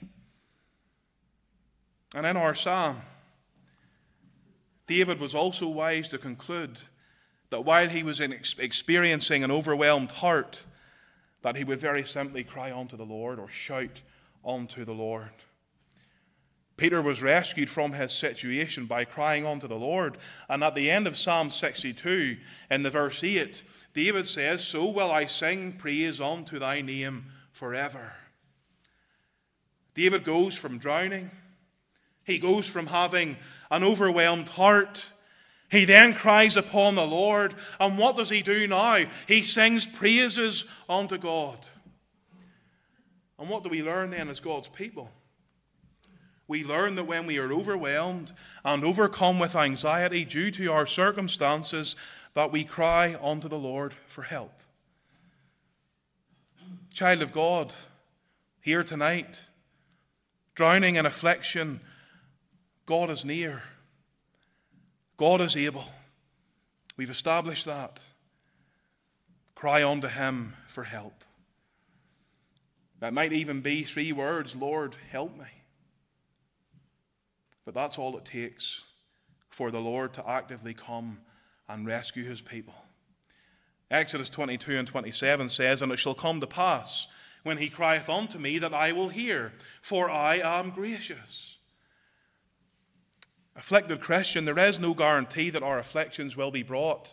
And 2.14 2.26
in 2.26 2.36
our 2.36 2.54
psalm, 2.54 3.00
David 4.86 5.20
was 5.20 5.34
also 5.34 5.68
wise 5.68 6.10
to 6.10 6.18
conclude 6.18 6.78
that 7.48 7.64
while 7.64 7.88
he 7.88 8.02
was 8.02 8.20
experiencing 8.20 9.42
an 9.42 9.50
overwhelmed 9.50 10.12
heart, 10.12 10.66
that 11.40 11.56
he 11.56 11.64
would 11.64 11.80
very 11.80 12.04
simply 12.04 12.44
cry 12.44 12.70
unto 12.70 12.98
the 12.98 13.06
Lord 13.06 13.38
or 13.38 13.48
shout 13.48 14.02
unto 14.44 14.84
the 14.84 14.92
Lord. 14.92 15.30
Peter 16.78 17.02
was 17.02 17.22
rescued 17.22 17.68
from 17.68 17.92
his 17.92 18.12
situation 18.12 18.86
by 18.86 19.04
crying 19.04 19.44
unto 19.44 19.66
the 19.66 19.74
Lord. 19.74 20.16
And 20.48 20.62
at 20.62 20.76
the 20.76 20.90
end 20.90 21.08
of 21.08 21.18
Psalm 21.18 21.50
62, 21.50 22.36
in 22.70 22.82
the 22.84 22.88
verse 22.88 23.22
8, 23.22 23.62
David 23.94 24.28
says, 24.28 24.64
So 24.64 24.86
will 24.86 25.10
I 25.10 25.26
sing 25.26 25.72
praise 25.72 26.20
unto 26.20 26.60
thy 26.60 26.80
name 26.80 27.26
forever. 27.50 28.12
David 29.94 30.22
goes 30.22 30.56
from 30.56 30.78
drowning, 30.78 31.32
he 32.24 32.38
goes 32.38 32.68
from 32.68 32.86
having 32.86 33.36
an 33.70 33.82
overwhelmed 33.82 34.48
heart. 34.48 35.04
He 35.70 35.84
then 35.84 36.14
cries 36.14 36.56
upon 36.56 36.94
the 36.94 37.06
Lord, 37.06 37.54
and 37.78 37.98
what 37.98 38.16
does 38.16 38.30
he 38.30 38.40
do 38.40 38.66
now? 38.66 39.04
He 39.26 39.42
sings 39.42 39.84
praises 39.84 40.64
unto 40.88 41.18
God. 41.18 41.58
And 43.38 43.50
what 43.50 43.64
do 43.64 43.68
we 43.68 43.82
learn 43.82 44.10
then 44.10 44.30
as 44.30 44.40
God's 44.40 44.68
people? 44.68 45.10
We 46.48 46.64
learn 46.64 46.94
that 46.94 47.04
when 47.04 47.26
we 47.26 47.38
are 47.38 47.52
overwhelmed 47.52 48.32
and 48.64 48.82
overcome 48.82 49.38
with 49.38 49.54
anxiety 49.54 50.24
due 50.24 50.50
to 50.52 50.72
our 50.72 50.86
circumstances, 50.86 51.94
that 52.32 52.50
we 52.50 52.64
cry 52.64 53.16
unto 53.22 53.48
the 53.48 53.58
Lord 53.58 53.94
for 54.06 54.22
help. 54.22 54.62
Child 56.92 57.20
of 57.20 57.32
God, 57.32 57.74
here 58.62 58.82
tonight, 58.82 59.42
drowning 60.54 60.96
in 60.96 61.04
affliction, 61.04 61.80
God 62.86 63.10
is 63.10 63.24
near. 63.24 63.62
God 65.18 65.42
is 65.42 65.54
able. 65.54 65.84
We've 66.96 67.10
established 67.10 67.66
that. 67.66 68.00
Cry 69.54 69.82
unto 69.82 70.08
Him 70.08 70.54
for 70.66 70.84
help. 70.84 71.24
That 73.00 73.12
might 73.12 73.32
even 73.32 73.60
be 73.60 73.82
three 73.84 74.12
words 74.12 74.56
Lord, 74.56 74.96
help 75.10 75.36
me. 75.36 75.57
But 77.68 77.74
that's 77.74 77.98
all 77.98 78.16
it 78.16 78.24
takes 78.24 78.84
for 79.50 79.70
the 79.70 79.78
Lord 79.78 80.14
to 80.14 80.26
actively 80.26 80.72
come 80.72 81.18
and 81.68 81.86
rescue 81.86 82.24
his 82.24 82.40
people. 82.40 82.72
Exodus 83.90 84.30
22 84.30 84.78
and 84.78 84.88
27 84.88 85.50
says, 85.50 85.82
And 85.82 85.92
it 85.92 85.98
shall 85.98 86.14
come 86.14 86.40
to 86.40 86.46
pass 86.46 87.08
when 87.42 87.58
he 87.58 87.68
crieth 87.68 88.08
unto 88.08 88.38
me 88.38 88.58
that 88.58 88.72
I 88.72 88.92
will 88.92 89.10
hear, 89.10 89.52
for 89.82 90.08
I 90.08 90.36
am 90.36 90.70
gracious. 90.70 91.58
Afflicted 93.54 94.00
Christian, 94.00 94.46
there 94.46 94.58
is 94.58 94.80
no 94.80 94.94
guarantee 94.94 95.50
that 95.50 95.62
our 95.62 95.78
afflictions 95.78 96.38
will 96.38 96.50
be 96.50 96.62
brought 96.62 97.12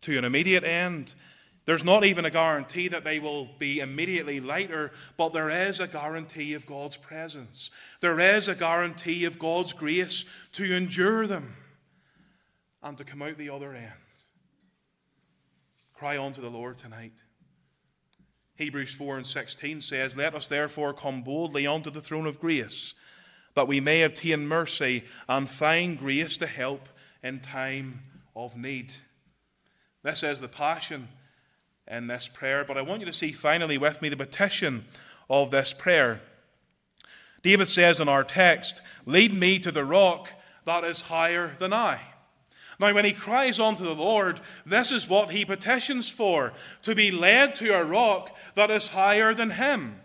to 0.00 0.16
an 0.16 0.24
immediate 0.24 0.64
end. 0.64 1.12
There's 1.66 1.84
not 1.84 2.04
even 2.04 2.24
a 2.24 2.30
guarantee 2.30 2.88
that 2.88 3.04
they 3.04 3.18
will 3.18 3.48
be 3.58 3.80
immediately 3.80 4.40
lighter, 4.40 4.92
but 5.16 5.32
there 5.32 5.50
is 5.50 5.78
a 5.78 5.86
guarantee 5.86 6.54
of 6.54 6.66
God's 6.66 6.96
presence. 6.96 7.70
There 8.00 8.18
is 8.18 8.48
a 8.48 8.54
guarantee 8.54 9.24
of 9.24 9.38
God's 9.38 9.72
grace 9.72 10.24
to 10.52 10.74
endure 10.74 11.26
them 11.26 11.54
and 12.82 12.96
to 12.98 13.04
come 13.04 13.22
out 13.22 13.36
the 13.36 13.50
other 13.50 13.74
end. 13.74 13.92
Cry 15.94 16.16
unto 16.16 16.40
the 16.40 16.48
Lord 16.48 16.78
tonight. 16.78 17.12
Hebrews 18.56 18.94
4 18.94 19.18
and 19.18 19.26
16 19.26 19.82
says, 19.82 20.16
Let 20.16 20.34
us 20.34 20.48
therefore 20.48 20.94
come 20.94 21.22
boldly 21.22 21.66
unto 21.66 21.90
the 21.90 22.00
throne 22.00 22.26
of 22.26 22.40
grace, 22.40 22.94
that 23.54 23.68
we 23.68 23.80
may 23.80 24.02
obtain 24.02 24.46
mercy 24.48 25.04
and 25.28 25.48
find 25.48 25.98
grace 25.98 26.38
to 26.38 26.46
help 26.46 26.88
in 27.22 27.40
time 27.40 28.00
of 28.34 28.56
need. 28.56 28.94
This 30.02 30.22
is 30.22 30.40
the 30.40 30.48
passion 30.48 31.08
in 31.90 32.06
this 32.06 32.28
prayer. 32.28 32.64
But 32.64 32.78
I 32.78 32.82
want 32.82 33.00
you 33.00 33.06
to 33.06 33.12
see 33.12 33.32
finally 33.32 33.76
with 33.76 34.00
me 34.00 34.08
the 34.08 34.16
petition 34.16 34.84
of 35.28 35.50
this 35.50 35.72
prayer. 35.72 36.20
David 37.42 37.68
says 37.68 38.00
in 38.00 38.08
our 38.08 38.24
text, 38.24 38.80
Lead 39.04 39.34
me 39.34 39.58
to 39.58 39.72
the 39.72 39.84
rock 39.84 40.30
that 40.64 40.84
is 40.84 41.02
higher 41.02 41.56
than 41.58 41.72
I. 41.72 42.00
Now, 42.78 42.94
when 42.94 43.04
he 43.04 43.12
cries 43.12 43.60
unto 43.60 43.84
the 43.84 43.94
Lord, 43.94 44.40
this 44.64 44.90
is 44.90 45.08
what 45.08 45.30
he 45.30 45.44
petitions 45.44 46.08
for 46.08 46.54
to 46.82 46.94
be 46.94 47.10
led 47.10 47.54
to 47.56 47.78
a 47.78 47.84
rock 47.84 48.34
that 48.54 48.70
is 48.70 48.88
higher 48.88 49.34
than 49.34 49.50
him. 49.50 50.00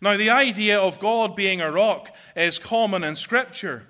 Now, 0.00 0.16
the 0.16 0.30
idea 0.30 0.78
of 0.78 1.00
God 1.00 1.34
being 1.34 1.60
a 1.60 1.72
rock 1.72 2.14
is 2.36 2.60
common 2.60 3.02
in 3.02 3.16
Scripture, 3.16 3.88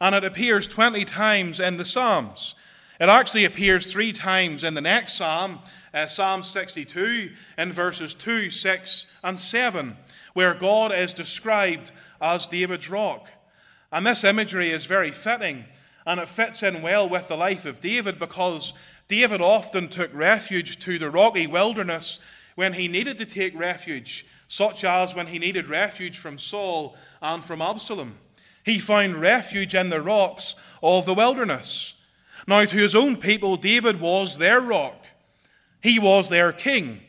and 0.00 0.14
it 0.14 0.22
appears 0.22 0.68
20 0.68 1.04
times 1.06 1.58
in 1.58 1.76
the 1.76 1.84
Psalms. 1.84 2.54
It 2.98 3.10
actually 3.10 3.44
appears 3.44 3.92
three 3.92 4.12
times 4.12 4.64
in 4.64 4.72
the 4.72 4.80
next 4.80 5.14
psalm, 5.14 5.60
uh, 5.92 6.06
Psalm 6.06 6.42
62, 6.42 7.30
in 7.58 7.72
verses 7.72 8.14
2, 8.14 8.48
6, 8.48 9.06
and 9.22 9.38
7, 9.38 9.96
where 10.32 10.54
God 10.54 10.92
is 10.92 11.12
described 11.12 11.92
as 12.22 12.46
David's 12.46 12.88
rock. 12.88 13.28
And 13.92 14.06
this 14.06 14.24
imagery 14.24 14.70
is 14.70 14.86
very 14.86 15.10
fitting, 15.10 15.64
and 16.06 16.18
it 16.20 16.28
fits 16.28 16.62
in 16.62 16.80
well 16.80 17.06
with 17.08 17.28
the 17.28 17.36
life 17.36 17.66
of 17.66 17.82
David 17.82 18.18
because 18.18 18.72
David 19.08 19.42
often 19.42 19.88
took 19.88 20.12
refuge 20.14 20.78
to 20.80 20.98
the 20.98 21.10
rocky 21.10 21.46
wilderness 21.46 22.18
when 22.54 22.72
he 22.72 22.88
needed 22.88 23.18
to 23.18 23.26
take 23.26 23.56
refuge, 23.58 24.26
such 24.48 24.84
as 24.84 25.14
when 25.14 25.26
he 25.26 25.38
needed 25.38 25.68
refuge 25.68 26.18
from 26.18 26.38
Saul 26.38 26.96
and 27.20 27.44
from 27.44 27.60
Absalom. 27.60 28.16
He 28.64 28.78
found 28.78 29.18
refuge 29.18 29.74
in 29.74 29.90
the 29.90 30.00
rocks 30.00 30.54
of 30.82 31.04
the 31.04 31.14
wilderness. 31.14 31.92
Now, 32.46 32.64
to 32.64 32.76
his 32.76 32.94
own 32.94 33.16
people, 33.16 33.56
David 33.56 34.00
was 34.00 34.38
their 34.38 34.60
rock, 34.60 35.06
he 35.82 35.98
was 35.98 36.28
their 36.28 36.52
king. 36.52 37.00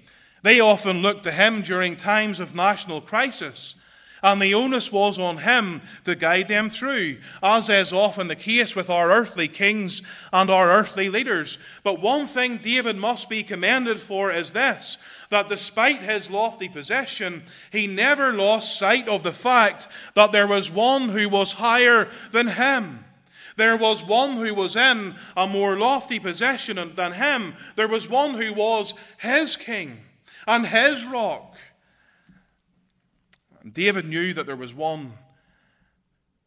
They 0.43 0.60
often 0.60 1.02
looked 1.02 1.23
to 1.23 1.32
him 1.32 1.62
during 1.62 1.95
times 1.95 2.39
of 2.39 2.56
national 2.56 3.02
crisis, 3.02 3.76
and 4.23 4.41
the 4.41 4.54
onus 4.54 4.91
was 4.91 5.19
on 5.19 5.39
him 5.39 5.82
to 6.06 6.15
guide 6.15 6.47
them 6.47 6.69
through, 6.69 7.17
as 7.43 7.69
is 7.69 7.93
often 7.93 8.28
the 8.28 8.36
case 8.36 8.76
with 8.76 8.89
our 8.89 9.12
earthly 9.12 9.47
kings 9.47 10.02
and 10.32 10.50
our 10.50 10.71
earthly 10.71 11.10
leaders. 11.10 11.58
But 11.84 12.02
one 12.02 12.28
thing 12.28 12.58
David 12.58 12.97
must 12.97 13.30
be 13.30 13.43
commended 13.43 14.00
for 14.00 14.32
is 14.32 14.54
this 14.54 14.97
that 15.30 15.50
despite 15.50 16.02
his 16.02 16.30
lofty 16.30 16.69
position, 16.69 17.43
he 17.69 17.86
never 17.86 18.32
lost 18.32 18.80
sight 18.80 19.10
of 19.10 19.23
the 19.23 19.34
fact 19.34 19.88
that 20.13 20.32
there 20.32 20.47
was 20.47 20.71
one 20.71 21.10
who 21.10 21.28
was 21.28 21.52
higher 21.54 22.08
than 22.32 22.47
him. 22.47 23.04
There 23.58 23.76
was 23.76 24.06
one 24.06 24.38
who 24.38 24.54
was 24.54 24.76
in 24.76 25.15
a 25.36 25.48
more 25.48 25.78
lofty 25.78 26.20
position 26.20 26.93
than 26.96 27.12
him. 27.13 27.56
There 27.76 27.88
was 27.88 28.08
one 28.08 28.36
who 28.36 28.54
was 28.54 28.93
his 29.17 29.58
king 29.58 29.98
and 30.48 30.65
his 30.65 31.06
rock. 31.06 31.58
And 33.62 33.74
David 33.74 34.06
knew 34.06 34.34
that 34.34 34.46
there 34.46 34.56
was 34.56 34.74
one 34.74 35.13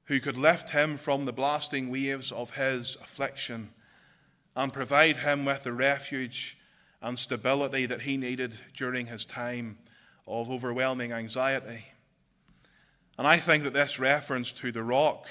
who 0.05 0.20
could 0.20 0.37
lift 0.37 0.70
him 0.70 0.96
from 0.96 1.25
the 1.25 1.33
blasting 1.33 1.90
waves 1.90 2.33
of 2.33 2.57
his 2.57 2.96
affliction 2.96 3.70
and 4.55 4.73
provide 4.73 5.18
him 5.18 5.44
with 5.44 5.64
the 5.64 5.73
refuge 5.73 6.59
and 7.03 7.18
stability 7.18 7.87
that 7.87 8.03
he 8.03 8.16
needed 8.16 8.55
during 8.77 9.07
his 9.07 9.25
time 9.25 9.79
of 10.27 10.51
overwhelming 10.51 11.12
anxiety. 11.12 11.85
And 13.18 13.27
I 13.27 13.38
think 13.38 13.64
that 13.64 13.73
this 13.73 13.99
reference 13.99 14.53
to 14.53 14.70
the 14.70 14.83
rock 14.83 15.29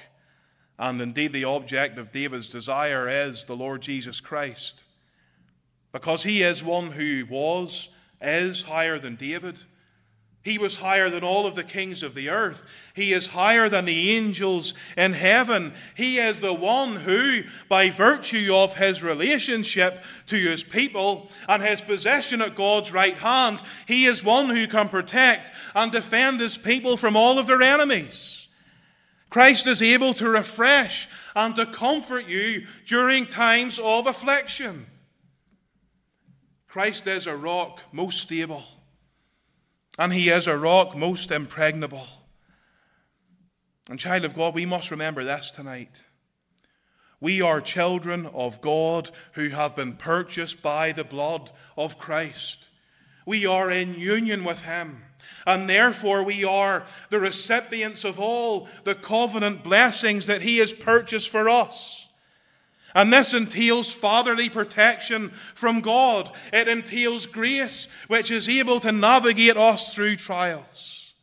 and 0.80 1.02
indeed, 1.02 1.34
the 1.34 1.44
object 1.44 1.98
of 1.98 2.14
David's 2.14 2.48
desire 2.48 3.10
is 3.10 3.44
the 3.44 3.56
Lord 3.56 3.82
Jesus 3.82 4.22
Christ. 4.22 4.86
Because 5.92 6.24
he 6.24 6.42
is 6.42 6.64
one 6.64 6.92
who 6.92 7.26
was, 7.30 7.90
is 8.22 8.64
higher 8.64 8.98
than 8.98 9.18
David. 9.18 9.60
He 10.42 10.58
was 10.58 10.78
higher 10.78 11.10
than 11.10 11.22
all 11.22 11.46
of 11.46 11.56
the 11.56 11.66
kings 11.66 12.02
of 12.02 12.16
the 12.16 12.30
earth. 12.30 12.66
He 12.94 13.12
is 13.12 13.28
higher 13.28 13.68
than 13.68 13.84
the 13.84 14.12
angels 14.12 14.74
in 14.96 15.12
heaven. 15.12 15.74
He 15.98 16.18
is 16.18 16.40
the 16.40 16.54
one 16.54 16.96
who, 16.96 17.42
by 17.68 17.90
virtue 17.90 18.54
of 18.54 18.76
his 18.76 19.04
relationship 19.04 20.02
to 20.28 20.38
his 20.38 20.64
people 20.64 21.30
and 21.50 21.62
his 21.62 21.82
possession 21.82 22.42
at 22.42 22.56
God's 22.56 22.94
right 22.94 23.18
hand, 23.18 23.62
he 23.86 24.06
is 24.06 24.24
one 24.24 24.48
who 24.48 24.66
can 24.66 24.88
protect 24.88 25.52
and 25.76 25.92
defend 25.92 26.40
his 26.40 26.58
people 26.58 26.96
from 26.96 27.18
all 27.18 27.38
of 27.38 27.48
their 27.48 27.62
enemies. 27.62 28.39
Christ 29.30 29.68
is 29.68 29.82
able 29.82 30.14
to 30.16 30.28
refresh 30.28 31.08
and 31.36 31.56
to 31.56 31.66
comfort 31.66 32.26
you 32.26 32.66
during 32.88 33.28
times 33.28 33.80
of 33.80 34.08
affliction. 34.08 34.88
Christ 36.68 37.08
is 37.08 37.28
a 37.28 37.36
rock 37.36 37.82
most 37.92 38.22
stable, 38.22 38.64
and 39.98 40.14
he 40.14 40.30
is 40.30 40.48
a 40.48 40.58
rock 40.58 40.96
most 40.96 41.32
impregnable. 41.32 42.08
And, 43.90 44.00
child 44.00 44.24
of 44.24 44.36
God, 44.36 44.54
we 44.54 44.66
must 44.66 44.92
remember 44.92 45.24
this 45.24 45.50
tonight. 45.50 46.04
We 47.20 47.42
are 47.42 47.60
children 47.60 48.28
of 48.28 48.62
God 48.62 49.10
who 49.34 49.50
have 49.50 49.76
been 49.76 49.94
purchased 49.94 50.62
by 50.62 50.92
the 50.92 51.04
blood 51.04 51.52
of 51.76 51.98
Christ. 51.98 52.70
We 53.26 53.46
are 53.46 53.70
in 53.70 53.96
union 53.96 54.44
with 54.44 54.62
him. 54.62 55.04
And 55.46 55.70
therefore, 55.70 56.24
we 56.24 56.44
are 56.44 56.86
the 57.10 57.20
recipients 57.20 58.04
of 58.04 58.20
all 58.20 58.68
the 58.84 58.96
covenant 58.96 59.64
blessings 59.64 60.26
that 60.28 60.42
He 60.42 60.58
has 60.58 60.74
purchased 60.74 61.30
for 61.30 61.50
us. 61.50 62.08
And 62.96 63.14
this 63.14 63.34
entails 63.34 63.92
fatherly 63.92 64.50
protection 64.50 65.30
from 65.54 65.82
God. 65.82 66.32
It 66.52 66.68
entails 66.68 67.26
grace, 67.26 67.88
which 68.08 68.32
is 68.32 68.50
able 68.50 68.80
to 68.80 68.92
navigate 68.92 69.58
us 69.58 69.94
through 69.94 70.16
trials. 70.16 71.14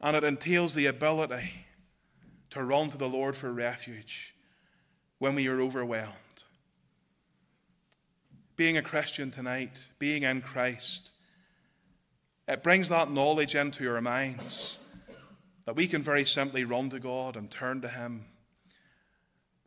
And 0.00 0.16
it 0.16 0.24
entails 0.24 0.74
the 0.74 0.86
ability 0.86 1.50
to 2.50 2.62
run 2.62 2.90
to 2.90 2.98
the 2.98 3.08
Lord 3.08 3.36
for 3.36 3.50
refuge 3.50 4.34
when 5.18 5.34
we 5.34 5.48
are 5.48 5.60
overwhelmed. 5.60 6.12
Being 8.56 8.76
a 8.76 8.82
Christian 8.82 9.30
tonight, 9.30 9.86
being 9.98 10.22
in 10.22 10.42
Christ, 10.42 11.12
it 12.46 12.62
brings 12.62 12.88
that 12.88 13.10
knowledge 13.10 13.54
into 13.54 13.88
our 13.90 14.00
minds 14.00 14.78
that 15.66 15.76
we 15.76 15.86
can 15.86 16.02
very 16.02 16.24
simply 16.24 16.64
run 16.64 16.90
to 16.90 17.00
God 17.00 17.36
and 17.36 17.50
turn 17.50 17.80
to 17.80 17.88
Him 17.88 18.26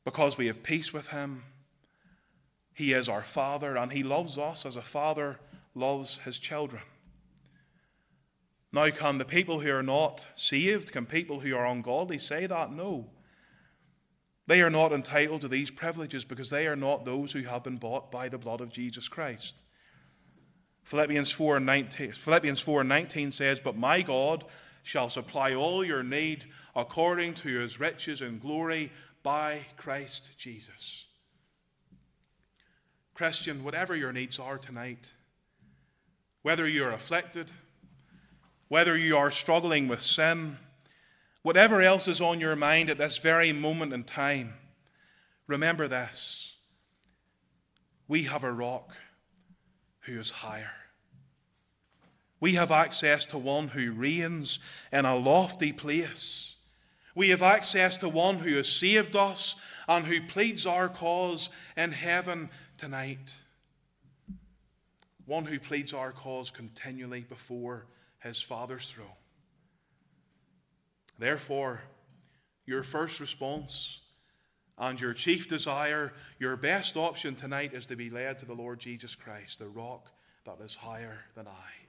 because 0.05 0.37
we 0.37 0.47
have 0.47 0.63
peace 0.63 0.93
with 0.93 1.07
Him. 1.07 1.43
He 2.73 2.93
is 2.93 3.09
our 3.09 3.23
Father, 3.23 3.75
and 3.75 3.91
He 3.91 4.03
loves 4.03 4.37
us 4.37 4.65
as 4.65 4.75
a 4.75 4.81
father 4.81 5.39
loves 5.77 6.17
his 6.19 6.39
children. 6.39 6.81
Now, 8.73 8.89
can 8.89 9.17
the 9.17 9.25
people 9.25 9.59
who 9.59 9.71
are 9.71 9.83
not 9.83 10.25
saved, 10.35 10.91
can 10.91 11.05
people 11.05 11.39
who 11.39 11.55
are 11.55 11.65
ungodly 11.65 12.19
say 12.19 12.45
that? 12.47 12.71
No. 12.71 13.07
They 14.45 14.61
are 14.61 14.69
not 14.69 14.91
entitled 14.91 15.41
to 15.41 15.47
these 15.47 15.71
privileges 15.71 16.25
because 16.25 16.49
they 16.49 16.67
are 16.67 16.75
not 16.75 17.05
those 17.05 17.31
who 17.31 17.43
have 17.43 17.63
been 17.63 17.77
bought 17.77 18.11
by 18.11 18.29
the 18.29 18.37
blood 18.37 18.61
of 18.61 18.69
Jesus 18.69 19.07
Christ. 19.07 19.61
Philippians 20.87 21.29
4 21.33 21.57
and 21.57 21.65
19, 21.65 22.11
Philippians 22.13 22.61
4 22.61 22.79
and 22.79 22.87
19 22.87 23.31
says, 23.33 23.59
But 23.59 23.75
my 23.75 24.01
God 24.01 24.45
shall 24.83 25.09
supply 25.09 25.53
all 25.53 25.83
your 25.83 26.01
need 26.01 26.45
according 26.77 27.33
to 27.33 27.59
his 27.59 27.77
riches 27.77 28.21
and 28.21 28.39
glory 28.39 28.93
by 29.21 29.65
Christ 29.75 30.29
Jesus. 30.37 31.03
Christian, 33.13 33.65
whatever 33.65 33.97
your 33.97 34.13
needs 34.13 34.39
are 34.39 34.57
tonight, 34.57 35.09
whether 36.41 36.65
you're 36.65 36.93
afflicted, 36.93 37.51
whether 38.69 38.95
you 38.95 39.17
are 39.17 39.29
struggling 39.29 39.89
with 39.89 40.01
sin, 40.01 40.55
whatever 41.41 41.81
else 41.81 42.07
is 42.07 42.21
on 42.21 42.39
your 42.39 42.55
mind 42.55 42.89
at 42.89 42.97
this 42.97 43.17
very 43.17 43.51
moment 43.51 43.91
in 43.91 44.05
time, 44.05 44.53
remember 45.47 45.89
this. 45.89 46.55
We 48.07 48.23
have 48.23 48.45
a 48.45 48.53
rock 48.53 48.95
who 50.07 50.19
is 50.19 50.31
higher. 50.31 50.71
We 52.39 52.55
have 52.55 52.71
access 52.71 53.25
to 53.27 53.37
one 53.37 53.67
who 53.67 53.91
reigns 53.91 54.59
in 54.91 55.05
a 55.05 55.15
lofty 55.15 55.71
place. 55.73 56.55
We 57.15 57.29
have 57.29 57.41
access 57.41 57.97
to 57.97 58.09
one 58.09 58.37
who 58.37 58.55
has 58.55 58.69
saved 58.69 59.15
us 59.15 59.55
and 59.87 60.05
who 60.05 60.21
pleads 60.21 60.65
our 60.65 60.87
cause 60.87 61.49
in 61.75 61.91
heaven 61.91 62.49
tonight. 62.77 63.35
One 65.25 65.45
who 65.45 65.59
pleads 65.59 65.93
our 65.93 66.11
cause 66.11 66.51
continually 66.51 67.21
before 67.21 67.85
his 68.19 68.41
Father's 68.41 68.89
throne. 68.89 69.07
Therefore, 71.19 71.81
your 72.65 72.83
first 72.83 73.19
response 73.19 74.01
and 74.77 74.99
your 75.01 75.13
chief 75.13 75.49
desire, 75.49 76.13
your 76.39 76.55
best 76.55 76.95
option 76.95 77.35
tonight 77.35 77.73
is 77.73 77.85
to 77.87 77.95
be 77.95 78.09
led 78.09 78.39
to 78.39 78.45
the 78.45 78.53
Lord 78.53 78.79
Jesus 78.79 79.15
Christ, 79.15 79.59
the 79.59 79.67
rock 79.67 80.11
that 80.45 80.63
is 80.63 80.75
higher 80.75 81.25
than 81.35 81.47
I. 81.47 81.87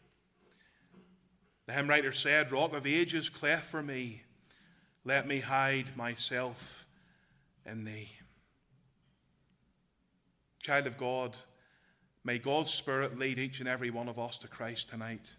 The 1.67 1.75
hymn 1.75 1.89
writer 1.89 2.13
said, 2.13 2.51
Rock 2.51 2.75
of 2.75 2.87
ages, 2.87 3.29
cleft 3.29 3.67
for 3.67 3.83
me, 3.83 4.23
let 5.05 5.29
me 5.29 5.41
hide 5.41 5.97
myself 5.97 6.87
in 7.67 7.85
thee. 7.85 8.09
Child 10.61 10.87
of 10.87 10.97
God, 10.97 11.37
may 12.25 12.39
God's 12.39 12.73
Spirit 12.73 13.19
lead 13.19 13.39
each 13.39 13.61
and 13.61 13.69
every 13.69 13.91
one 13.91 14.09
of 14.09 14.19
us 14.19 14.39
to 14.39 14.49
Christ 14.49 14.89
tonight. 14.89 15.33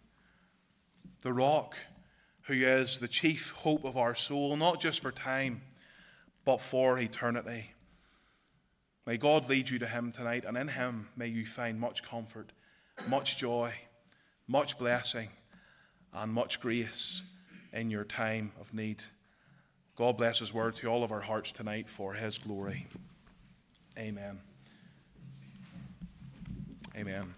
The 1.21 1.33
rock 1.33 1.75
who 2.43 2.53
is 2.53 2.99
the 2.99 3.07
chief 3.07 3.51
hope 3.51 3.83
of 3.83 3.97
our 3.97 4.15
soul, 4.15 4.55
not 4.55 4.79
just 4.79 5.01
for 5.01 5.11
time, 5.11 5.61
but 6.45 6.61
for 6.61 6.97
eternity. 6.97 7.71
May 9.05 9.17
God 9.17 9.49
lead 9.49 9.69
you 9.69 9.79
to 9.79 9.87
Him 9.87 10.11
tonight, 10.11 10.45
and 10.45 10.57
in 10.57 10.67
Him 10.67 11.09
may 11.15 11.27
you 11.27 11.45
find 11.45 11.79
much 11.79 12.03
comfort, 12.03 12.51
much 13.07 13.37
joy, 13.37 13.73
much 14.47 14.77
blessing 14.77 15.29
and 16.13 16.31
much 16.31 16.59
grace 16.59 17.23
in 17.73 17.89
your 17.89 18.03
time 18.03 18.51
of 18.59 18.73
need. 18.73 19.03
God 19.95 20.17
bless 20.17 20.39
His 20.39 20.53
word 20.53 20.75
to 20.75 20.87
all 20.87 21.03
of 21.03 21.11
our 21.11 21.21
hearts 21.21 21.51
tonight 21.51 21.89
for 21.89 22.13
His 22.13 22.37
glory. 22.37 22.87
Amen. 23.97 24.39
Amen. 26.95 27.33